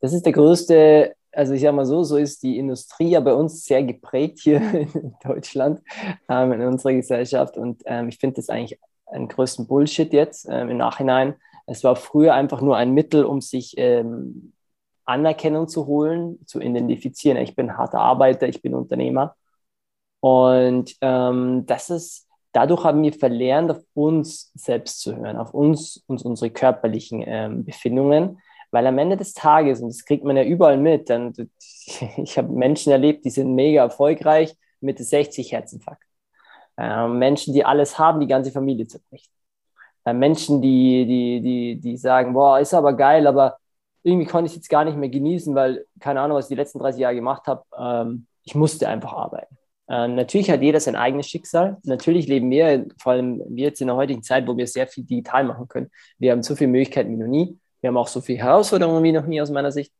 Das 0.00 0.12
ist 0.12 0.26
der 0.26 0.32
größte, 0.32 1.14
also 1.32 1.54
ich 1.54 1.62
sage 1.62 1.76
mal 1.76 1.86
so, 1.86 2.02
so 2.02 2.16
ist 2.16 2.42
die 2.42 2.58
Industrie 2.58 3.10
ja 3.10 3.20
bei 3.20 3.34
uns 3.34 3.64
sehr 3.64 3.82
geprägt 3.82 4.40
hier 4.42 4.60
in 4.94 5.14
Deutschland, 5.22 5.80
ähm, 6.28 6.52
in 6.52 6.62
unserer 6.62 6.92
Gesellschaft. 6.92 7.56
Und 7.56 7.82
ähm, 7.86 8.08
ich 8.08 8.18
finde 8.18 8.36
das 8.36 8.48
eigentlich 8.48 8.78
einen 9.06 9.28
größten 9.28 9.66
Bullshit 9.66 10.12
jetzt 10.12 10.46
ähm, 10.50 10.70
im 10.70 10.76
Nachhinein. 10.76 11.36
Es 11.66 11.84
war 11.84 11.96
früher 11.96 12.34
einfach 12.34 12.60
nur 12.60 12.76
ein 12.76 12.92
Mittel, 12.92 13.24
um 13.24 13.40
sich 13.40 13.74
ähm, 13.76 14.53
Anerkennung 15.04 15.68
zu 15.68 15.86
holen, 15.86 16.38
zu 16.46 16.60
identifizieren. 16.60 17.38
Ich 17.38 17.54
bin 17.56 17.76
harter 17.76 18.00
Arbeiter, 18.00 18.48
ich 18.48 18.62
bin 18.62 18.74
Unternehmer. 18.74 19.36
Und 20.20 20.96
ähm, 21.02 21.66
das 21.66 21.90
ist, 21.90 22.26
dadurch 22.52 22.84
haben 22.84 23.02
wir 23.02 23.12
verlernt, 23.12 23.70
auf 23.70 23.80
uns 23.94 24.50
selbst 24.54 25.00
zu 25.00 25.16
hören, 25.16 25.36
auf 25.36 25.52
uns 25.52 26.02
und 26.06 26.24
unsere 26.24 26.50
körperlichen 26.50 27.22
ähm, 27.26 27.64
Befindungen. 27.64 28.40
Weil 28.70 28.86
am 28.86 28.98
Ende 28.98 29.16
des 29.16 29.34
Tages, 29.34 29.80
und 29.80 29.88
das 29.88 30.04
kriegt 30.04 30.24
man 30.24 30.36
ja 30.36 30.44
überall 30.44 30.78
mit, 30.78 31.10
dann, 31.10 31.32
ich 32.16 32.38
habe 32.38 32.52
Menschen 32.52 32.90
erlebt, 32.90 33.24
die 33.24 33.30
sind 33.30 33.54
mega 33.54 33.82
erfolgreich, 33.82 34.56
Mitte 34.80 35.04
60 35.04 35.52
Herzinfarkt. 35.52 36.02
Ähm, 36.76 37.18
Menschen, 37.18 37.54
die 37.54 37.64
alles 37.64 37.98
haben, 37.98 38.20
die 38.20 38.26
ganze 38.26 38.50
Familie 38.50 38.86
zerbricht. 38.86 39.30
Äh, 40.04 40.12
Menschen, 40.12 40.60
die, 40.62 41.06
die, 41.06 41.40
die, 41.40 41.80
die 41.80 41.96
sagen, 41.96 42.32
boah, 42.34 42.58
ist 42.58 42.74
aber 42.74 42.94
geil, 42.94 43.26
aber 43.26 43.58
irgendwie 44.04 44.26
konnte 44.26 44.46
ich 44.46 44.52
es 44.52 44.56
jetzt 44.56 44.68
gar 44.68 44.84
nicht 44.84 44.96
mehr 44.96 45.08
genießen, 45.08 45.54
weil 45.54 45.86
keine 45.98 46.20
Ahnung, 46.20 46.36
was 46.36 46.44
ich 46.44 46.50
die 46.50 46.60
letzten 46.60 46.78
30 46.78 47.00
Jahre 47.00 47.14
gemacht 47.14 47.46
habe. 47.46 47.64
Ähm, 47.76 48.26
ich 48.44 48.54
musste 48.54 48.88
einfach 48.88 49.14
arbeiten. 49.14 49.56
Ähm, 49.88 50.14
natürlich 50.14 50.50
hat 50.50 50.62
jeder 50.62 50.78
sein 50.78 50.96
eigenes 50.96 51.26
Schicksal. 51.26 51.78
Natürlich 51.84 52.28
leben 52.28 52.50
wir, 52.50 52.86
vor 52.98 53.12
allem 53.12 53.42
wir 53.48 53.64
jetzt 53.64 53.80
in 53.80 53.88
der 53.88 53.96
heutigen 53.96 54.22
Zeit, 54.22 54.46
wo 54.46 54.56
wir 54.56 54.66
sehr 54.66 54.86
viel 54.86 55.04
digital 55.04 55.44
machen 55.44 55.66
können. 55.68 55.90
Wir 56.18 56.32
haben 56.32 56.42
so 56.42 56.54
viele 56.54 56.70
Möglichkeiten 56.70 57.10
wie 57.10 57.16
noch 57.16 57.26
nie. 57.26 57.58
Wir 57.80 57.88
haben 57.88 57.96
auch 57.96 58.08
so 58.08 58.20
viele 58.20 58.38
Herausforderungen 58.38 59.02
wie 59.02 59.12
noch 59.12 59.26
nie 59.26 59.40
aus 59.40 59.50
meiner 59.50 59.72
Sicht. 59.72 59.92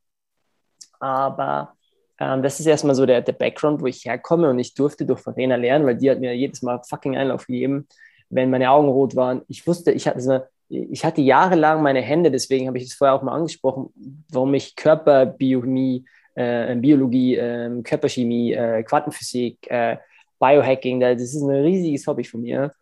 Aber 1.01 1.75
ähm, 2.19 2.43
das 2.43 2.61
ist 2.61 2.67
erstmal 2.67 2.95
so 2.95 3.07
der, 3.07 3.23
der 3.23 3.33
Background, 3.33 3.83
wo 3.83 3.87
ich 3.87 4.05
herkomme 4.05 4.49
und 4.51 4.59
ich 4.59 4.75
durfte 4.75 5.05
durch 5.05 5.21
Verena 5.21 5.57
lernen, 5.57 5.87
weil 5.87 5.97
die 5.97 6.11
hat 6.11 6.21
mir 6.21 6.35
jedes 6.35 6.63
Mal 6.63 6.81
fucking 6.89 7.17
Einlauf 7.17 7.47
gegeben, 7.47 7.89
wenn 8.31 8.51
meine 8.51 8.71
Augen 8.71 8.89
rot 8.89 9.17
waren. 9.17 9.43
Ich 9.49 9.67
wusste, 9.67 9.93
ich 9.93 10.07
hatte, 10.07 10.21
so 10.21 10.41
ich 10.69 11.05
hatte 11.05 11.21
jahrelang 11.21 11.83
meine 11.83 12.01
Hände, 12.01 12.31
deswegen 12.31 12.67
habe 12.69 12.79
ich 12.79 12.85
es 12.85 12.95
vorher 12.95 13.15
auch 13.15 13.23
mal 13.23 13.35
angesprochen, 13.35 13.93
warum 14.31 14.55
ich 14.55 14.77
Körperbiochemie, 14.77 16.05
äh, 16.35 16.75
Biologie, 16.77 17.37
äh, 17.37 17.83
Körperchemie, 17.83 18.53
äh, 18.53 18.83
Quantenphysik, 18.83 19.71
äh, 19.71 19.99
Biohacking, 20.39 21.01
das 21.01 21.23
ist 21.23 21.41
ein 21.41 21.51
riesiges 21.51 22.07
Hobby 22.07 22.25
von 22.25 22.43
mir. 22.43 22.73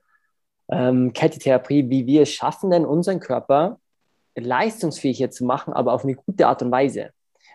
Ähm, 0.70 1.12
Kältetherapie, 1.12 1.88
wie 1.90 2.06
wir 2.06 2.24
schaffen 2.24 2.70
denn 2.70 2.86
unseren 2.86 3.20
Körper 3.20 3.78
leistungsfähiger 4.34 5.30
zu 5.30 5.44
machen, 5.44 5.72
aber 5.72 5.92
auf 5.92 6.04
eine 6.04 6.14
gute 6.14 6.46
Art 6.46 6.62
und 6.62 6.70
Weise. 6.70 7.10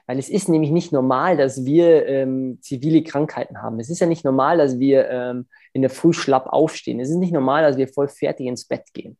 Weil 0.05 0.19
es 0.19 0.29
ist 0.29 0.47
nämlich 0.47 0.71
nicht 0.71 0.93
normal, 0.93 1.35
dass 1.35 1.65
wir 1.65 2.05
ähm, 2.07 2.59
zivile 2.61 3.03
Krankheiten 3.03 3.61
haben. 3.61 3.79
Es 3.79 3.89
ist 3.89 3.99
ja 3.99 4.07
nicht 4.07 4.23
normal, 4.23 4.57
dass 4.57 4.79
wir 4.79 5.09
ähm, 5.09 5.47
in 5.73 5.81
der 5.81 5.91
Früh 5.91 6.13
schlapp 6.13 6.47
aufstehen. 6.47 6.99
Es 6.99 7.09
ist 7.09 7.17
nicht 7.17 7.33
normal, 7.33 7.63
dass 7.63 7.77
wir 7.77 7.87
voll 7.87 8.07
fertig 8.07 8.47
ins 8.47 8.65
Bett 8.65 8.85
gehen. 8.93 9.17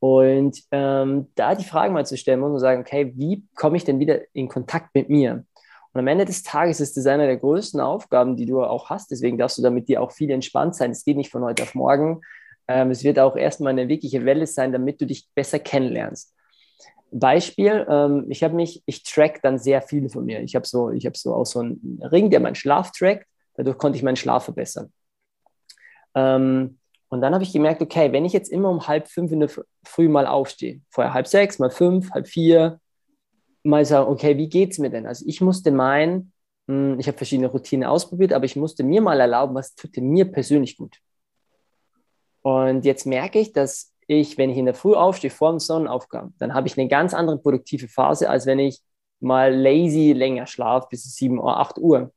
Und 0.00 0.62
ähm, 0.70 1.28
da 1.34 1.54
die 1.54 1.64
Frage 1.64 1.92
mal 1.92 2.06
zu 2.06 2.16
stellen, 2.16 2.40
muss 2.40 2.50
man 2.50 2.58
sagen, 2.58 2.80
okay, 2.80 3.12
wie 3.16 3.44
komme 3.54 3.76
ich 3.76 3.84
denn 3.84 4.00
wieder 4.00 4.20
in 4.32 4.48
Kontakt 4.48 4.94
mit 4.94 5.10
mir? 5.10 5.44
Und 5.92 6.00
am 6.00 6.06
Ende 6.06 6.24
des 6.24 6.42
Tages 6.42 6.80
ist 6.80 6.96
das 6.96 7.06
eine 7.06 7.26
der 7.26 7.36
größten 7.36 7.80
Aufgaben, 7.80 8.36
die 8.36 8.46
du 8.46 8.62
auch 8.62 8.90
hast. 8.90 9.10
Deswegen 9.10 9.36
darfst 9.36 9.58
du 9.58 9.62
damit 9.62 9.88
dir 9.88 10.00
auch 10.00 10.12
viel 10.12 10.30
entspannt 10.30 10.74
sein. 10.74 10.90
Es 10.90 11.04
geht 11.04 11.16
nicht 11.16 11.30
von 11.30 11.44
heute 11.44 11.64
auf 11.64 11.74
morgen. 11.74 12.22
Ähm, 12.66 12.90
es 12.90 13.04
wird 13.04 13.18
auch 13.18 13.36
erstmal 13.36 13.72
eine 13.72 13.88
wirkliche 13.88 14.24
Welle 14.24 14.46
sein, 14.46 14.72
damit 14.72 15.00
du 15.00 15.06
dich 15.06 15.28
besser 15.34 15.58
kennenlernst. 15.58 16.34
Beispiel, 17.10 17.86
ähm, 17.90 18.26
ich 18.28 18.42
habe 18.42 18.54
mich, 18.54 18.82
ich 18.86 19.02
track 19.02 19.42
dann 19.42 19.58
sehr 19.58 19.82
viele 19.82 20.08
von 20.08 20.24
mir. 20.24 20.40
Ich 20.40 20.54
habe 20.54 20.66
so, 20.66 20.90
ich 20.90 21.04
habe 21.06 21.18
so 21.18 21.34
auch 21.34 21.46
so 21.46 21.58
einen 21.58 22.00
Ring, 22.02 22.30
der 22.30 22.40
meinen 22.40 22.54
Schlaf 22.54 22.92
trackt. 22.92 23.26
Dadurch 23.54 23.76
konnte 23.76 23.98
ich 23.98 24.04
meinen 24.04 24.16
Schlaf 24.16 24.44
verbessern. 24.44 24.92
Ähm, 26.14 26.79
und 27.10 27.20
dann 27.20 27.34
habe 27.34 27.42
ich 27.42 27.52
gemerkt, 27.52 27.82
okay, 27.82 28.12
wenn 28.12 28.24
ich 28.24 28.32
jetzt 28.32 28.50
immer 28.50 28.70
um 28.70 28.86
halb 28.86 29.08
fünf 29.08 29.32
in 29.32 29.40
der 29.40 29.50
Früh 29.84 30.08
mal 30.08 30.26
aufstehe, 30.26 30.80
vorher 30.90 31.12
halb 31.12 31.26
sechs, 31.26 31.58
mal 31.58 31.70
fünf, 31.70 32.12
halb 32.12 32.28
vier, 32.28 32.80
mal 33.64 33.84
sagen, 33.84 34.08
okay, 34.08 34.38
wie 34.38 34.48
geht's 34.48 34.78
mir 34.78 34.90
denn? 34.90 35.06
Also 35.06 35.24
ich 35.26 35.40
musste 35.40 35.72
meinen, 35.72 36.32
hm, 36.68 37.00
ich 37.00 37.08
habe 37.08 37.18
verschiedene 37.18 37.48
Routinen 37.48 37.88
ausprobiert, 37.88 38.32
aber 38.32 38.44
ich 38.44 38.54
musste 38.54 38.84
mir 38.84 39.02
mal 39.02 39.18
erlauben, 39.18 39.56
was 39.56 39.74
tut 39.74 39.96
mir 39.96 40.24
persönlich 40.24 40.76
gut. 40.76 40.98
Und 42.42 42.84
jetzt 42.84 43.06
merke 43.06 43.40
ich, 43.40 43.52
dass 43.52 43.92
ich, 44.06 44.38
wenn 44.38 44.50
ich 44.50 44.56
in 44.56 44.64
der 44.64 44.74
Früh 44.74 44.94
aufstehe, 44.94 45.30
vor 45.30 45.50
dem 45.50 45.58
Sonnenaufgang, 45.58 46.32
dann 46.38 46.54
habe 46.54 46.68
ich 46.68 46.78
eine 46.78 46.88
ganz 46.88 47.12
andere 47.12 47.38
produktive 47.38 47.88
Phase, 47.88 48.30
als 48.30 48.46
wenn 48.46 48.60
ich 48.60 48.80
mal 49.18 49.52
lazy 49.52 50.12
länger 50.12 50.46
schlafe, 50.46 50.86
bis 50.90 51.02
7 51.16 51.38
Uhr, 51.40 51.58
8 51.58 51.78
Uhr 51.78 52.12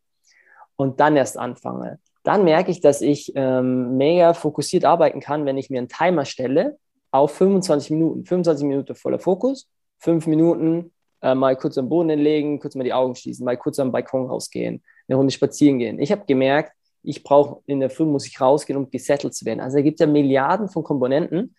und 0.76 1.00
dann 1.00 1.18
erst 1.18 1.38
anfange. 1.38 2.00
Dann 2.24 2.44
merke 2.44 2.72
ich, 2.72 2.82
dass 2.82 3.02
ich 3.02 3.32
ähm, 3.36 3.98
mega 3.98 4.34
fokussiert 4.34 4.86
arbeiten 4.86 5.20
kann, 5.20 5.46
wenn 5.46 5.58
ich 5.58 5.70
mir 5.70 5.80
einen 5.80 5.90
Timer 5.90 6.26
stelle 6.26 6.78
auf 7.12 7.32
25 7.32 7.92
Minuten. 7.92 8.26
25 8.26 8.66
Minuten 8.66 8.96
voller 8.96 9.20
Fokus, 9.20 9.70
5 10.00 10.28
Minuten 10.28 10.92
äh, 11.22 11.36
mal 11.36 11.56
kurz 11.56 11.78
am 11.78 11.90
Boden 11.90 12.18
legen, 12.18 12.60
kurz 12.60 12.76
mal 12.76 12.84
die 12.84 12.94
Augen 12.94 13.16
schließen, 13.16 13.46
mal 13.46 13.58
kurz 13.58 13.80
am 13.80 13.92
Balkon 13.92 14.28
rausgehen, 14.28 14.82
eine 15.08 15.18
Runde 15.18 15.32
spazieren 15.32 15.80
gehen. 15.80 16.00
Ich 16.00 16.12
habe 16.12 16.24
gemerkt, 16.26 16.72
ich 17.04 17.24
brauche 17.24 17.62
in 17.66 17.82
der 17.82 17.90
Früh 17.90 18.06
muss 18.06 18.26
ich 18.26 18.40
rausgehen, 18.40 18.78
um 18.78 18.90
gesettelt 18.90 19.36
zu 19.36 19.46
werden. 19.46 19.60
Also 19.60 19.78
da 19.78 19.84
gibt 19.84 20.00
es 20.00 20.06
ja 20.06 20.12
Milliarden 20.12 20.70
von 20.70 20.84
Komponenten 20.84 21.54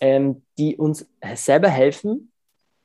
ähm, 0.00 0.42
die 0.58 0.76
uns 0.76 1.06
selber 1.34 1.68
helfen, 1.68 2.32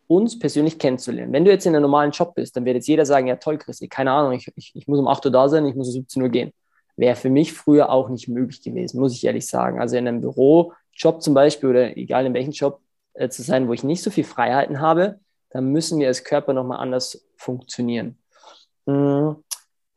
uns 0.08 0.38
persönlich 0.38 0.77
kennenzulernen. 0.77 1.32
Wenn 1.32 1.46
du 1.46 1.51
jetzt 1.51 1.65
in 1.65 1.75
einem 1.75 1.84
normalen 1.84 2.12
Job 2.12 2.36
bist, 2.36 2.56
dann 2.56 2.65
wird 2.65 2.75
jetzt 2.75 2.88
jeder 2.88 3.06
sagen, 3.06 3.27
ja 3.27 3.38
toll, 3.38 3.58
Christi, 3.58 3.88
keine 3.88 4.12
Ahnung, 4.12 4.34
ich, 4.34 4.51
ich, 4.56 4.72
ich 4.75 4.88
muss 4.88 5.00
um 5.00 5.08
8 5.08 5.25
Uhr 5.25 5.32
da 5.32 5.48
sein, 5.48 5.65
ich 5.65 5.75
muss 5.75 5.88
um 5.88 5.94
17 5.94 6.22
Uhr 6.22 6.30
gehen. 6.30 6.51
Wäre 7.01 7.15
für 7.15 7.31
mich 7.31 7.51
früher 7.51 7.89
auch 7.89 8.10
nicht 8.10 8.27
möglich 8.27 8.62
gewesen, 8.62 9.00
muss 9.00 9.15
ich 9.15 9.25
ehrlich 9.25 9.48
sagen. 9.48 9.81
Also 9.81 9.98
in 9.98 10.08
einem 10.08 10.22
Bürojob 10.22 11.20
zum 11.20 11.34
Beispiel 11.34 11.72
oder 11.72 11.98
egal 11.98 12.27
in 12.27 12.36
welchem 12.36 12.51
Job 12.51 12.79
äh, 13.15 13.27
zu 13.27 13.41
sein, 13.41 13.67
wo 13.67 13.74
ich 13.74 13.84
nicht 13.84 14.03
so 14.03 14.12
viel 14.12 14.24
Freiheiten 14.24 14.79
habe, 14.81 15.20
dann 15.50 15.72
müssen 15.72 16.00
wir 16.00 16.08
als 16.10 16.24
Körper 16.24 16.53
nochmal 16.53 16.77
anders 16.77 17.27
funktionieren. 17.38 18.20
Mhm. 18.86 19.38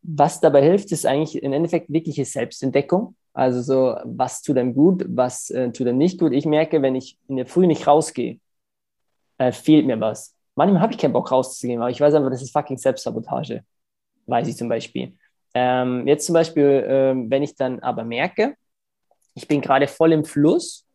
Was 0.01 0.41
dabei 0.41 0.63
hilft, 0.63 0.93
ist 0.93 1.05
eigentlich 1.05 1.43
im 1.43 1.53
Endeffekt 1.53 1.93
wirkliche 1.93 2.25
Selbstentdeckung. 2.25 3.17
Also 3.35 3.61
so, 3.61 3.97
was 4.05 4.41
tut 4.41 4.57
einem 4.57 4.73
gut, 4.73 5.05
was 5.07 5.51
äh, 5.51 5.71
tut 5.73 5.87
einem 5.87 5.99
nicht 5.99 6.19
gut. 6.19 6.33
Ich 6.33 6.47
merke, 6.47 6.81
wenn 6.81 6.95
ich 6.95 7.19
in 7.29 7.37
der 7.37 7.45
Früh 7.45 7.67
nicht 7.67 7.87
rausgehe, 7.87 8.41
äh, 9.37 9.53
fehlt 9.53 9.85
mir 9.85 10.01
was. 10.01 10.35
Manchmal 10.55 10.81
habe 10.81 10.95
ich 10.95 10.99
keinen 10.99 11.13
Bock 11.13 11.31
rauszugehen, 11.31 11.83
aber 11.83 11.91
ich 11.91 12.01
weiß 12.01 12.15
einfach, 12.15 12.31
das 12.31 12.41
ist 12.41 12.53
fucking 12.53 12.79
Selbstsabotage. 12.79 13.63
Weiß 14.25 14.49
ich 14.49 14.57
zum 14.57 14.71
Beispiel. 14.71 15.19
Ähm, 15.55 16.07
jetzt 16.07 16.27
zum 16.27 16.35
Beispiel, 16.35 16.85
ähm, 16.87 17.31
wenn 17.31 17.43
ich 17.43 17.55
dann 17.55 17.81
aber 17.81 18.05
merke, 18.05 18.57
ich 19.35 19.49
bin 19.49 19.61
gerade 19.61 19.87
voll 19.87 20.13
im 20.13 20.25
Fluss, 20.25 20.87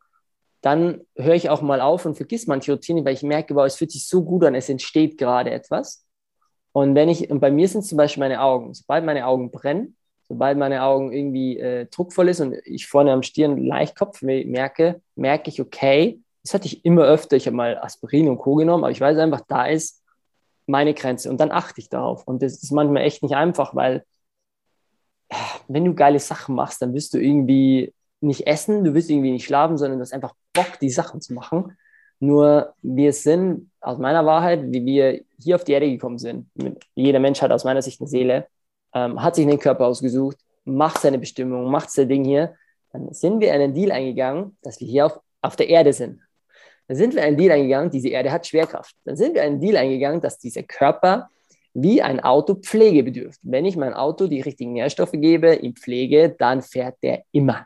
dann 0.61 1.01
höre 1.15 1.35
ich 1.35 1.49
auch 1.49 1.61
mal 1.61 1.79
auf 1.81 2.05
und 2.05 2.15
vergiss 2.15 2.47
manche 2.47 2.73
Routine, 2.73 3.03
weil 3.05 3.13
ich 3.13 3.23
merke, 3.23 3.55
wow, 3.55 3.65
es 3.65 3.77
fühlt 3.77 3.91
sich 3.91 4.07
so 4.07 4.23
gut 4.23 4.43
an, 4.43 4.55
es 4.55 4.69
entsteht 4.69 5.17
gerade 5.17 5.51
etwas. 5.51 6.05
Und 6.73 6.95
wenn 6.95 7.09
ich, 7.09 7.29
und 7.29 7.39
bei 7.39 7.51
mir 7.51 7.67
sind 7.67 7.85
zum 7.85 7.97
Beispiel 7.97 8.21
meine 8.21 8.41
Augen. 8.41 8.73
Sobald 8.73 9.05
meine 9.05 9.25
Augen 9.25 9.51
brennen, 9.51 9.95
sobald 10.27 10.57
meine 10.57 10.83
Augen 10.83 11.11
irgendwie 11.11 11.57
äh, 11.57 11.87
druckvoll 11.87 12.29
ist 12.29 12.41
und 12.41 12.55
ich 12.65 12.87
vorne 12.87 13.11
am 13.11 13.23
Stirn 13.23 13.57
leicht 13.57 13.95
Kopfweh 13.97 14.45
merke, 14.45 15.01
merke 15.15 15.49
ich, 15.49 15.61
okay, 15.61 16.21
das 16.43 16.53
hatte 16.53 16.67
ich 16.67 16.85
immer 16.85 17.03
öfter. 17.03 17.35
Ich 17.35 17.47
habe 17.47 17.55
mal 17.55 17.77
Aspirin 17.77 18.29
und 18.29 18.37
Co. 18.37 18.55
genommen, 18.55 18.83
aber 18.83 18.91
ich 18.91 19.01
weiß 19.01 19.17
einfach, 19.17 19.41
da 19.47 19.65
ist 19.65 20.03
meine 20.67 20.93
Grenze 20.93 21.29
und 21.29 21.39
dann 21.39 21.51
achte 21.51 21.81
ich 21.81 21.89
darauf. 21.89 22.27
Und 22.27 22.43
das 22.43 22.61
ist 22.61 22.71
manchmal 22.71 23.03
echt 23.03 23.23
nicht 23.23 23.35
einfach, 23.35 23.75
weil 23.75 24.05
wenn 25.67 25.85
du 25.85 25.93
geile 25.93 26.19
Sachen 26.19 26.55
machst, 26.55 26.81
dann 26.81 26.93
wirst 26.93 27.13
du 27.13 27.19
irgendwie 27.19 27.93
nicht 28.21 28.47
essen, 28.47 28.83
du 28.83 28.93
wirst 28.93 29.09
irgendwie 29.09 29.31
nicht 29.31 29.45
schlafen, 29.45 29.77
sondern 29.77 29.99
du 29.99 30.01
hast 30.01 30.13
einfach 30.13 30.33
Bock, 30.53 30.79
die 30.81 30.89
Sachen 30.89 31.21
zu 31.21 31.33
machen. 31.33 31.77
Nur 32.19 32.73
wir 32.81 33.13
sind 33.13 33.71
aus 33.79 33.97
meiner 33.97 34.25
Wahrheit, 34.25 34.63
wie 34.71 34.85
wir 34.85 35.21
hier 35.39 35.55
auf 35.55 35.63
die 35.63 35.71
Erde 35.71 35.89
gekommen 35.89 36.17
sind. 36.17 36.47
Jeder 36.95 37.19
Mensch 37.19 37.41
hat 37.41 37.51
aus 37.51 37.63
meiner 37.63 37.81
Sicht 37.81 38.01
eine 38.01 38.09
Seele 38.09 38.47
ähm, 38.93 39.21
hat 39.21 39.35
sich 39.35 39.45
einen 39.45 39.59
Körper 39.59 39.87
ausgesucht, 39.87 40.37
macht 40.65 40.99
seine 40.99 41.19
Bestimmung, 41.19 41.69
macht 41.69 41.91
sein 41.91 42.09
Ding 42.09 42.23
hier, 42.23 42.55
dann 42.91 43.13
sind 43.13 43.39
wir 43.39 43.53
einen 43.53 43.73
Deal 43.73 43.91
eingegangen, 43.91 44.57
dass 44.61 44.79
wir 44.79 44.87
hier 44.87 45.05
auf, 45.05 45.19
auf 45.41 45.55
der 45.55 45.69
Erde 45.69 45.93
sind. 45.93 46.21
Dann 46.87 46.97
sind 46.97 47.13
wir 47.13 47.23
einen 47.23 47.37
Deal 47.37 47.51
eingegangen, 47.51 47.91
diese 47.91 48.09
Erde 48.09 48.31
hat 48.31 48.47
Schwerkraft. 48.47 48.95
Dann 49.05 49.15
sind 49.15 49.35
wir 49.35 49.43
einen 49.43 49.59
Deal 49.59 49.77
eingegangen, 49.77 50.21
dass 50.21 50.39
dieser 50.39 50.63
Körper 50.63 51.29
wie 51.81 52.01
ein 52.01 52.19
Auto 52.19 52.55
Pflege 52.55 53.03
bedürft. 53.03 53.39
Wenn 53.43 53.65
ich 53.65 53.77
mein 53.77 53.93
Auto 53.93 54.27
die 54.27 54.41
richtigen 54.41 54.73
Nährstoffe 54.73 55.11
gebe, 55.13 55.55
ihm 55.55 55.75
pflege, 55.75 56.35
dann 56.37 56.61
fährt 56.61 56.97
der 57.03 57.23
immer. 57.31 57.65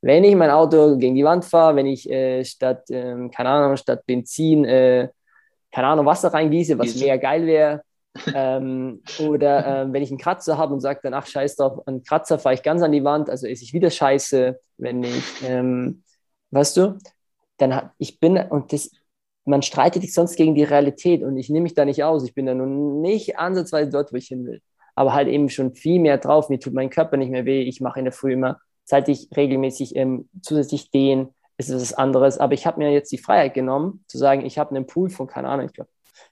Wenn 0.00 0.24
ich 0.24 0.36
mein 0.36 0.50
Auto 0.50 0.96
gegen 0.96 1.14
die 1.14 1.24
Wand 1.24 1.44
fahre, 1.44 1.76
wenn 1.76 1.86
ich 1.86 2.08
äh, 2.08 2.44
statt, 2.44 2.88
äh, 2.90 3.28
keine 3.30 3.48
Ahnung, 3.48 3.76
statt 3.76 4.06
Benzin, 4.06 4.64
äh, 4.64 5.08
keine 5.72 5.88
Ahnung, 5.88 6.06
Wasser 6.06 6.32
reingieße, 6.32 6.78
was 6.78 6.96
mehr 6.96 7.18
geil 7.18 7.46
wäre, 7.46 7.82
ähm, 8.34 9.02
oder 9.20 9.82
ähm, 9.82 9.92
wenn 9.92 10.02
ich 10.02 10.10
einen 10.10 10.18
Kratzer 10.18 10.56
habe 10.56 10.72
und 10.74 10.80
sage 10.80 11.00
dann, 11.02 11.14
ach 11.14 11.26
scheiß 11.26 11.56
drauf, 11.56 11.86
einen 11.86 12.02
Kratzer 12.02 12.38
fahre 12.38 12.54
ich 12.54 12.62
ganz 12.62 12.82
an 12.82 12.92
die 12.92 13.04
Wand, 13.04 13.28
also 13.30 13.46
esse 13.46 13.64
ich 13.64 13.72
wieder 13.72 13.90
Scheiße, 13.90 14.58
wenn 14.78 15.02
ich, 15.02 15.42
ähm, 15.44 16.02
weißt 16.50 16.76
du, 16.76 16.98
dann 17.58 17.90
ich 17.98 18.20
bin, 18.20 18.38
und 18.38 18.72
das, 18.72 18.90
man 19.48 19.62
streitet 19.62 20.02
sich 20.02 20.12
sonst 20.12 20.36
gegen 20.36 20.54
die 20.54 20.64
Realität 20.64 21.22
und 21.22 21.36
ich 21.36 21.48
nehme 21.48 21.64
mich 21.64 21.74
da 21.74 21.84
nicht 21.84 22.04
aus, 22.04 22.24
ich 22.24 22.34
bin 22.34 22.46
da 22.46 22.54
nun 22.54 23.00
nicht 23.00 23.38
ansatzweise 23.38 23.90
dort, 23.90 24.12
wo 24.12 24.16
ich 24.16 24.28
hin 24.28 24.46
will, 24.46 24.60
aber 24.94 25.14
halt 25.14 25.28
eben 25.28 25.48
schon 25.48 25.74
viel 25.74 26.00
mehr 26.00 26.18
drauf, 26.18 26.48
mir 26.48 26.60
tut 26.60 26.74
mein 26.74 26.90
Körper 26.90 27.16
nicht 27.16 27.30
mehr 27.30 27.44
weh, 27.44 27.62
ich 27.62 27.80
mache 27.80 27.98
in 27.98 28.04
der 28.04 28.12
Früh 28.12 28.32
immer, 28.32 28.58
seit 28.84 29.08
ich 29.08 29.28
regelmäßig 29.36 29.96
ähm, 29.96 30.28
zusätzlich 30.42 30.90
dehnen, 30.90 31.28
ist 31.56 31.70
es 31.70 31.82
was 31.82 31.94
anderes, 31.94 32.38
aber 32.38 32.54
ich 32.54 32.66
habe 32.66 32.78
mir 32.78 32.92
jetzt 32.92 33.10
die 33.10 33.18
Freiheit 33.18 33.54
genommen, 33.54 34.04
zu 34.06 34.18
sagen, 34.18 34.44
ich 34.44 34.58
habe 34.58 34.74
einen 34.74 34.86
Pool 34.86 35.10
von, 35.10 35.26
keine 35.26 35.48
Ahnung, 35.48 35.66
ich 35.66 35.72
glaube, 35.72 35.90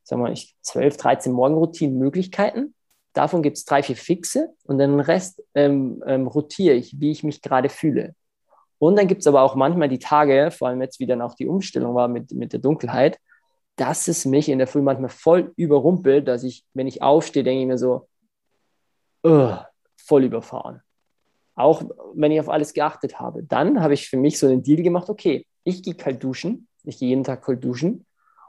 wir 0.09 0.19
mal, 0.19 0.35
12, 0.63 0.97
13 0.97 1.33
Morgenroutinen-Möglichkeiten. 1.33 2.75
Davon 3.13 3.43
gibt 3.43 3.57
es 3.57 3.65
drei, 3.65 3.83
vier 3.83 3.97
fixe 3.97 4.51
und 4.65 4.79
den 4.79 5.01
Rest 5.01 5.43
ähm, 5.55 6.03
ähm, 6.07 6.27
rotiere 6.27 6.75
ich, 6.75 7.01
wie 7.01 7.11
ich 7.11 7.25
mich 7.25 7.41
gerade 7.41 7.69
fühle. 7.69 8.15
Und 8.79 8.97
dann 8.97 9.07
gibt 9.07 9.23
es 9.23 9.27
aber 9.27 9.43
auch 9.43 9.55
manchmal 9.55 9.89
die 9.89 9.99
Tage, 9.99 10.51
vor 10.51 10.69
allem 10.69 10.83
jetzt, 10.83 11.01
wie 11.01 11.07
dann 11.07 11.23
auch 11.23 11.35
die 11.35 11.47
Umstellung 11.47 11.95
war 11.95 12.09
mit, 12.09 12.33
mit 12.33 12.53
der 12.53 12.61
Dunkelheit, 12.61 13.19
dass 13.77 14.09
es 14.09 14.25
mich 14.25 14.49
in 14.49 14.59
der 14.59 14.67
Früh 14.67 14.83
manchmal 14.83 15.11
voll 15.11 15.53
überrumpelt, 15.57 16.29
dass 16.29 16.43
ich, 16.43 16.65
wenn 16.75 16.87
ich 16.87 17.03
aufstehe, 17.03 17.45
denke 17.45 17.63
ich 17.63 17.67
mir 17.67 17.79
so, 17.79 18.09
uh, 19.25 19.57
voll 19.97 20.25
überfahren. 20.25 20.83
Auch 21.55 21.83
wenn 22.15 22.33
ich 22.33 22.41
auf 22.41 22.51
alles 22.51 22.75
geachtet 22.75 23.19
habe. 23.19 23.43
Dann 23.43 23.83
habe 23.83 23.95
ich 23.95 24.09
für 24.09 24.19
mich 24.19 24.39
so 24.39 24.47
einen 24.47 24.63
Deal 24.63 24.83
gemacht, 24.83 25.09
okay, 25.09 25.47
ich 25.65 25.83
gehe 25.83 25.95
kalt 25.95 26.23
duschen, 26.23 26.69
ich 26.85 26.99
gehe 26.99 27.09
jeden 27.09 27.25
Tag 27.25 27.45
kalt 27.45 27.65
duschen 27.65 28.07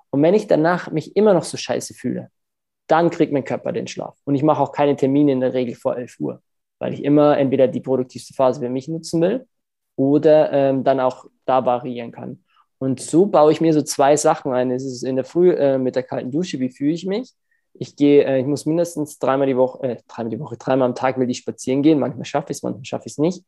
und 0.10 0.22
wenn 0.22 0.34
ich 0.34 0.48
danach 0.48 0.92
mich 0.92 1.16
immer 1.16 1.34
noch 1.34 1.44
so 1.44 1.58
scheiße 1.58 1.94
fühle, 1.94 2.32
dann 2.88 3.10
kriegt 3.10 3.34
mein 3.34 3.44
Körper 3.44 3.74
den 3.74 3.88
Schlaf. 3.88 4.18
Und 4.24 4.36
ich 4.36 4.44
mache 4.44 4.62
auch 4.62 4.72
keine 4.72 4.96
Termine 4.96 5.34
in 5.34 5.42
der 5.42 5.54
Regel 5.54 5.76
vor 5.76 5.98
11 5.98 6.20
Uhr, 6.20 6.42
weil 6.80 6.94
ich 6.94 7.04
immer 7.04 7.38
entweder 7.38 7.68
die 7.68 7.82
produktivste 7.82 8.34
Phase 8.34 8.62
für 8.62 8.70
mich 8.70 8.88
nutzen 8.88 9.22
will 9.22 9.48
oder 9.98 10.54
ähm, 10.54 10.86
dann 10.86 11.02
auch 11.02 11.26
da 11.46 11.66
variieren 11.66 12.14
kann. 12.14 12.44
Und 12.78 13.02
so 13.02 13.26
baue 13.26 13.52
ich 13.52 13.60
mir 13.60 13.74
so 13.74 13.82
zwei 13.82 14.16
Sachen 14.16 14.54
ein. 14.54 14.72
Es 14.72 14.86
ist 14.86 15.04
in 15.04 15.16
der 15.16 15.26
Früh 15.26 15.52
äh, 15.52 15.78
mit 15.78 15.96
der 15.96 16.04
kalten 16.04 16.32
Dusche, 16.32 16.60
wie 16.60 16.70
fühle 16.70 16.94
ich 16.94 17.06
mich? 17.06 17.34
Ich 17.74 17.96
gehe, 17.96 18.24
äh, 18.24 18.40
ich 18.40 18.46
muss 18.46 18.66
mindestens 18.66 19.20
dreimal 19.20 19.48
die 19.48 19.58
Woche, 19.58 19.88
äh, 19.88 19.98
dreimal 20.08 20.30
die 20.30 20.40
Woche, 20.40 20.58
dreimal 20.58 20.88
am 20.88 20.96
Tag 20.96 21.20
will 21.20 21.30
ich 21.30 21.40
spazieren 21.40 21.82
gehen. 21.82 22.00
Manchmal 22.00 22.26
schaffe 22.26 22.52
ich 22.52 22.58
es, 22.58 22.64
manchmal 22.64 22.86
schaffe 22.86 23.08
ich 23.08 23.14
es 23.14 23.18
nicht. 23.18 23.44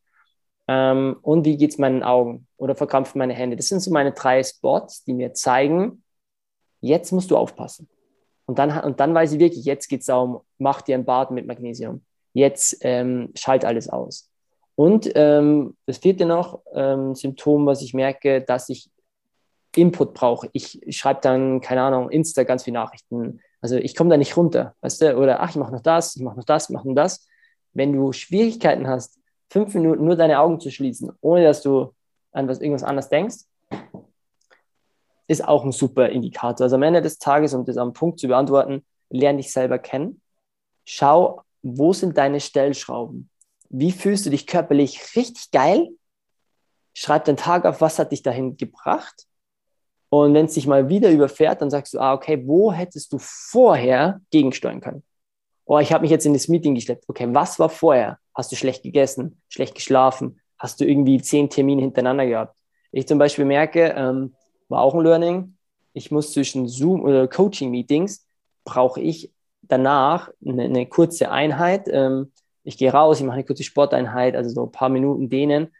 Ähm, 0.68 1.16
und 1.22 1.44
wie 1.44 1.56
geht 1.56 1.70
es 1.70 1.78
meinen 1.78 2.02
Augen 2.02 2.46
oder 2.56 2.74
verkrampfen 2.74 3.18
meine 3.18 3.34
Hände? 3.34 3.56
Das 3.56 3.68
sind 3.68 3.80
so 3.80 3.90
meine 3.92 4.12
drei 4.12 4.42
Spots, 4.42 5.04
die 5.04 5.14
mir 5.14 5.32
zeigen, 5.32 6.02
jetzt 6.80 7.12
musst 7.12 7.30
du 7.30 7.36
aufpassen. 7.36 7.88
Und 8.46 8.58
dann, 8.58 8.82
und 8.84 8.98
dann 8.98 9.14
weiß 9.14 9.32
ich 9.32 9.38
wirklich, 9.38 9.64
jetzt 9.64 9.88
geht 9.88 10.00
es 10.00 10.06
darum, 10.06 10.40
mach 10.58 10.82
dir 10.82 10.96
ein 10.96 11.04
Bad 11.04 11.30
mit 11.30 11.46
Magnesium. 11.46 12.04
Jetzt 12.32 12.78
ähm, 12.82 13.30
schalt 13.34 13.64
alles 13.64 13.88
aus. 13.88 14.29
Und 14.76 15.10
ähm, 15.14 15.76
das 15.86 15.98
vierte 15.98 16.24
noch, 16.24 16.62
ähm, 16.74 17.14
Symptom, 17.14 17.66
was 17.66 17.82
ich 17.82 17.94
merke, 17.94 18.40
dass 18.40 18.68
ich 18.68 18.90
Input 19.76 20.14
brauche. 20.14 20.48
Ich, 20.52 20.80
schreibe 20.88 21.20
dann, 21.22 21.60
keine 21.60 21.82
Ahnung, 21.82 22.10
Insta 22.10 22.44
ganz 22.44 22.64
viele 22.64 22.74
Nachrichten. 22.74 23.40
Also 23.60 23.76
ich 23.76 23.94
komme 23.94 24.10
da 24.10 24.16
nicht 24.16 24.36
runter, 24.36 24.74
weißt 24.80 25.02
du? 25.02 25.16
Oder 25.16 25.40
ach, 25.40 25.50
ich 25.50 25.56
mache 25.56 25.72
noch 25.72 25.82
das, 25.82 26.16
ich 26.16 26.22
mache 26.22 26.36
noch 26.36 26.44
das, 26.44 26.70
mache 26.70 26.88
noch 26.88 26.94
das. 26.94 27.26
Wenn 27.72 27.92
du 27.92 28.12
Schwierigkeiten 28.12 28.88
hast, 28.88 29.18
fünf 29.48 29.74
Minuten 29.74 30.04
nur 30.04 30.16
deine 30.16 30.40
Augen 30.40 30.58
zu 30.60 30.70
schließen, 30.70 31.12
ohne 31.20 31.44
dass 31.44 31.62
du 31.62 31.94
an 32.32 32.48
was 32.48 32.60
irgendwas 32.60 32.84
anderes 32.84 33.08
denkst, 33.08 33.44
ist 35.28 35.46
auch 35.46 35.64
ein 35.64 35.72
super 35.72 36.08
Indikator. 36.08 36.64
Also 36.64 36.76
am 36.76 36.82
Ende 36.82 37.02
des 37.02 37.18
Tages, 37.18 37.54
um 37.54 37.64
das 37.64 37.76
am 37.76 37.92
Punkt 37.92 38.18
zu 38.18 38.26
beantworten, 38.26 38.84
lerne 39.10 39.38
dich 39.38 39.52
selber 39.52 39.78
kennen. 39.78 40.20
Schau, 40.84 41.42
wo 41.62 41.92
sind 41.92 42.18
deine 42.18 42.40
Stellschrauben? 42.40 43.30
Wie 43.70 43.92
fühlst 43.92 44.26
du 44.26 44.30
dich 44.30 44.46
körperlich 44.46 45.16
richtig 45.16 45.50
geil? 45.50 45.88
Schreib 46.92 47.24
den 47.24 47.36
Tag 47.36 47.64
auf, 47.64 47.80
was 47.80 47.98
hat 47.98 48.12
dich 48.12 48.22
dahin 48.22 48.56
gebracht? 48.56 49.26
Und 50.08 50.34
wenn 50.34 50.46
es 50.46 50.54
dich 50.54 50.66
mal 50.66 50.88
wieder 50.88 51.10
überfährt, 51.10 51.62
dann 51.62 51.70
sagst 51.70 51.94
du, 51.94 52.00
ah, 52.00 52.12
okay, 52.12 52.42
wo 52.44 52.72
hättest 52.72 53.12
du 53.12 53.18
vorher 53.20 54.20
gegensteuern 54.30 54.80
können? 54.80 55.04
Oh, 55.64 55.78
ich 55.78 55.92
habe 55.92 56.02
mich 56.02 56.10
jetzt 56.10 56.26
in 56.26 56.32
das 56.32 56.48
Meeting 56.48 56.74
geschleppt. 56.74 57.04
Okay, 57.06 57.28
was 57.30 57.60
war 57.60 57.68
vorher? 57.68 58.18
Hast 58.34 58.50
du 58.50 58.56
schlecht 58.56 58.82
gegessen, 58.82 59.40
schlecht 59.48 59.76
geschlafen? 59.76 60.40
Hast 60.58 60.80
du 60.80 60.84
irgendwie 60.84 61.22
zehn 61.22 61.48
Termine 61.48 61.82
hintereinander 61.82 62.26
gehabt? 62.26 62.58
Ich 62.90 63.06
zum 63.06 63.18
Beispiel 63.18 63.44
merke, 63.44 63.94
ähm, 63.96 64.34
war 64.68 64.82
auch 64.82 64.94
ein 64.94 65.02
Learning, 65.02 65.56
ich 65.92 66.10
muss 66.10 66.32
zwischen 66.32 66.66
Zoom 66.66 67.02
oder 67.02 67.28
Coaching-Meetings, 67.28 68.26
brauche 68.64 69.00
ich 69.00 69.32
danach 69.62 70.30
eine, 70.44 70.64
eine 70.64 70.86
kurze 70.86 71.30
Einheit. 71.30 71.88
Ähm, 71.88 72.32
ich 72.62 72.76
gehe 72.76 72.92
raus, 72.92 73.18
ich 73.18 73.26
mache 73.26 73.34
eine 73.34 73.44
kurze 73.44 73.64
Sporteinheit, 73.64 74.36
also 74.36 74.50
so 74.50 74.64
ein 74.64 74.72
paar 74.72 74.88
Minuten 74.88 75.28
dehnen, 75.28 75.74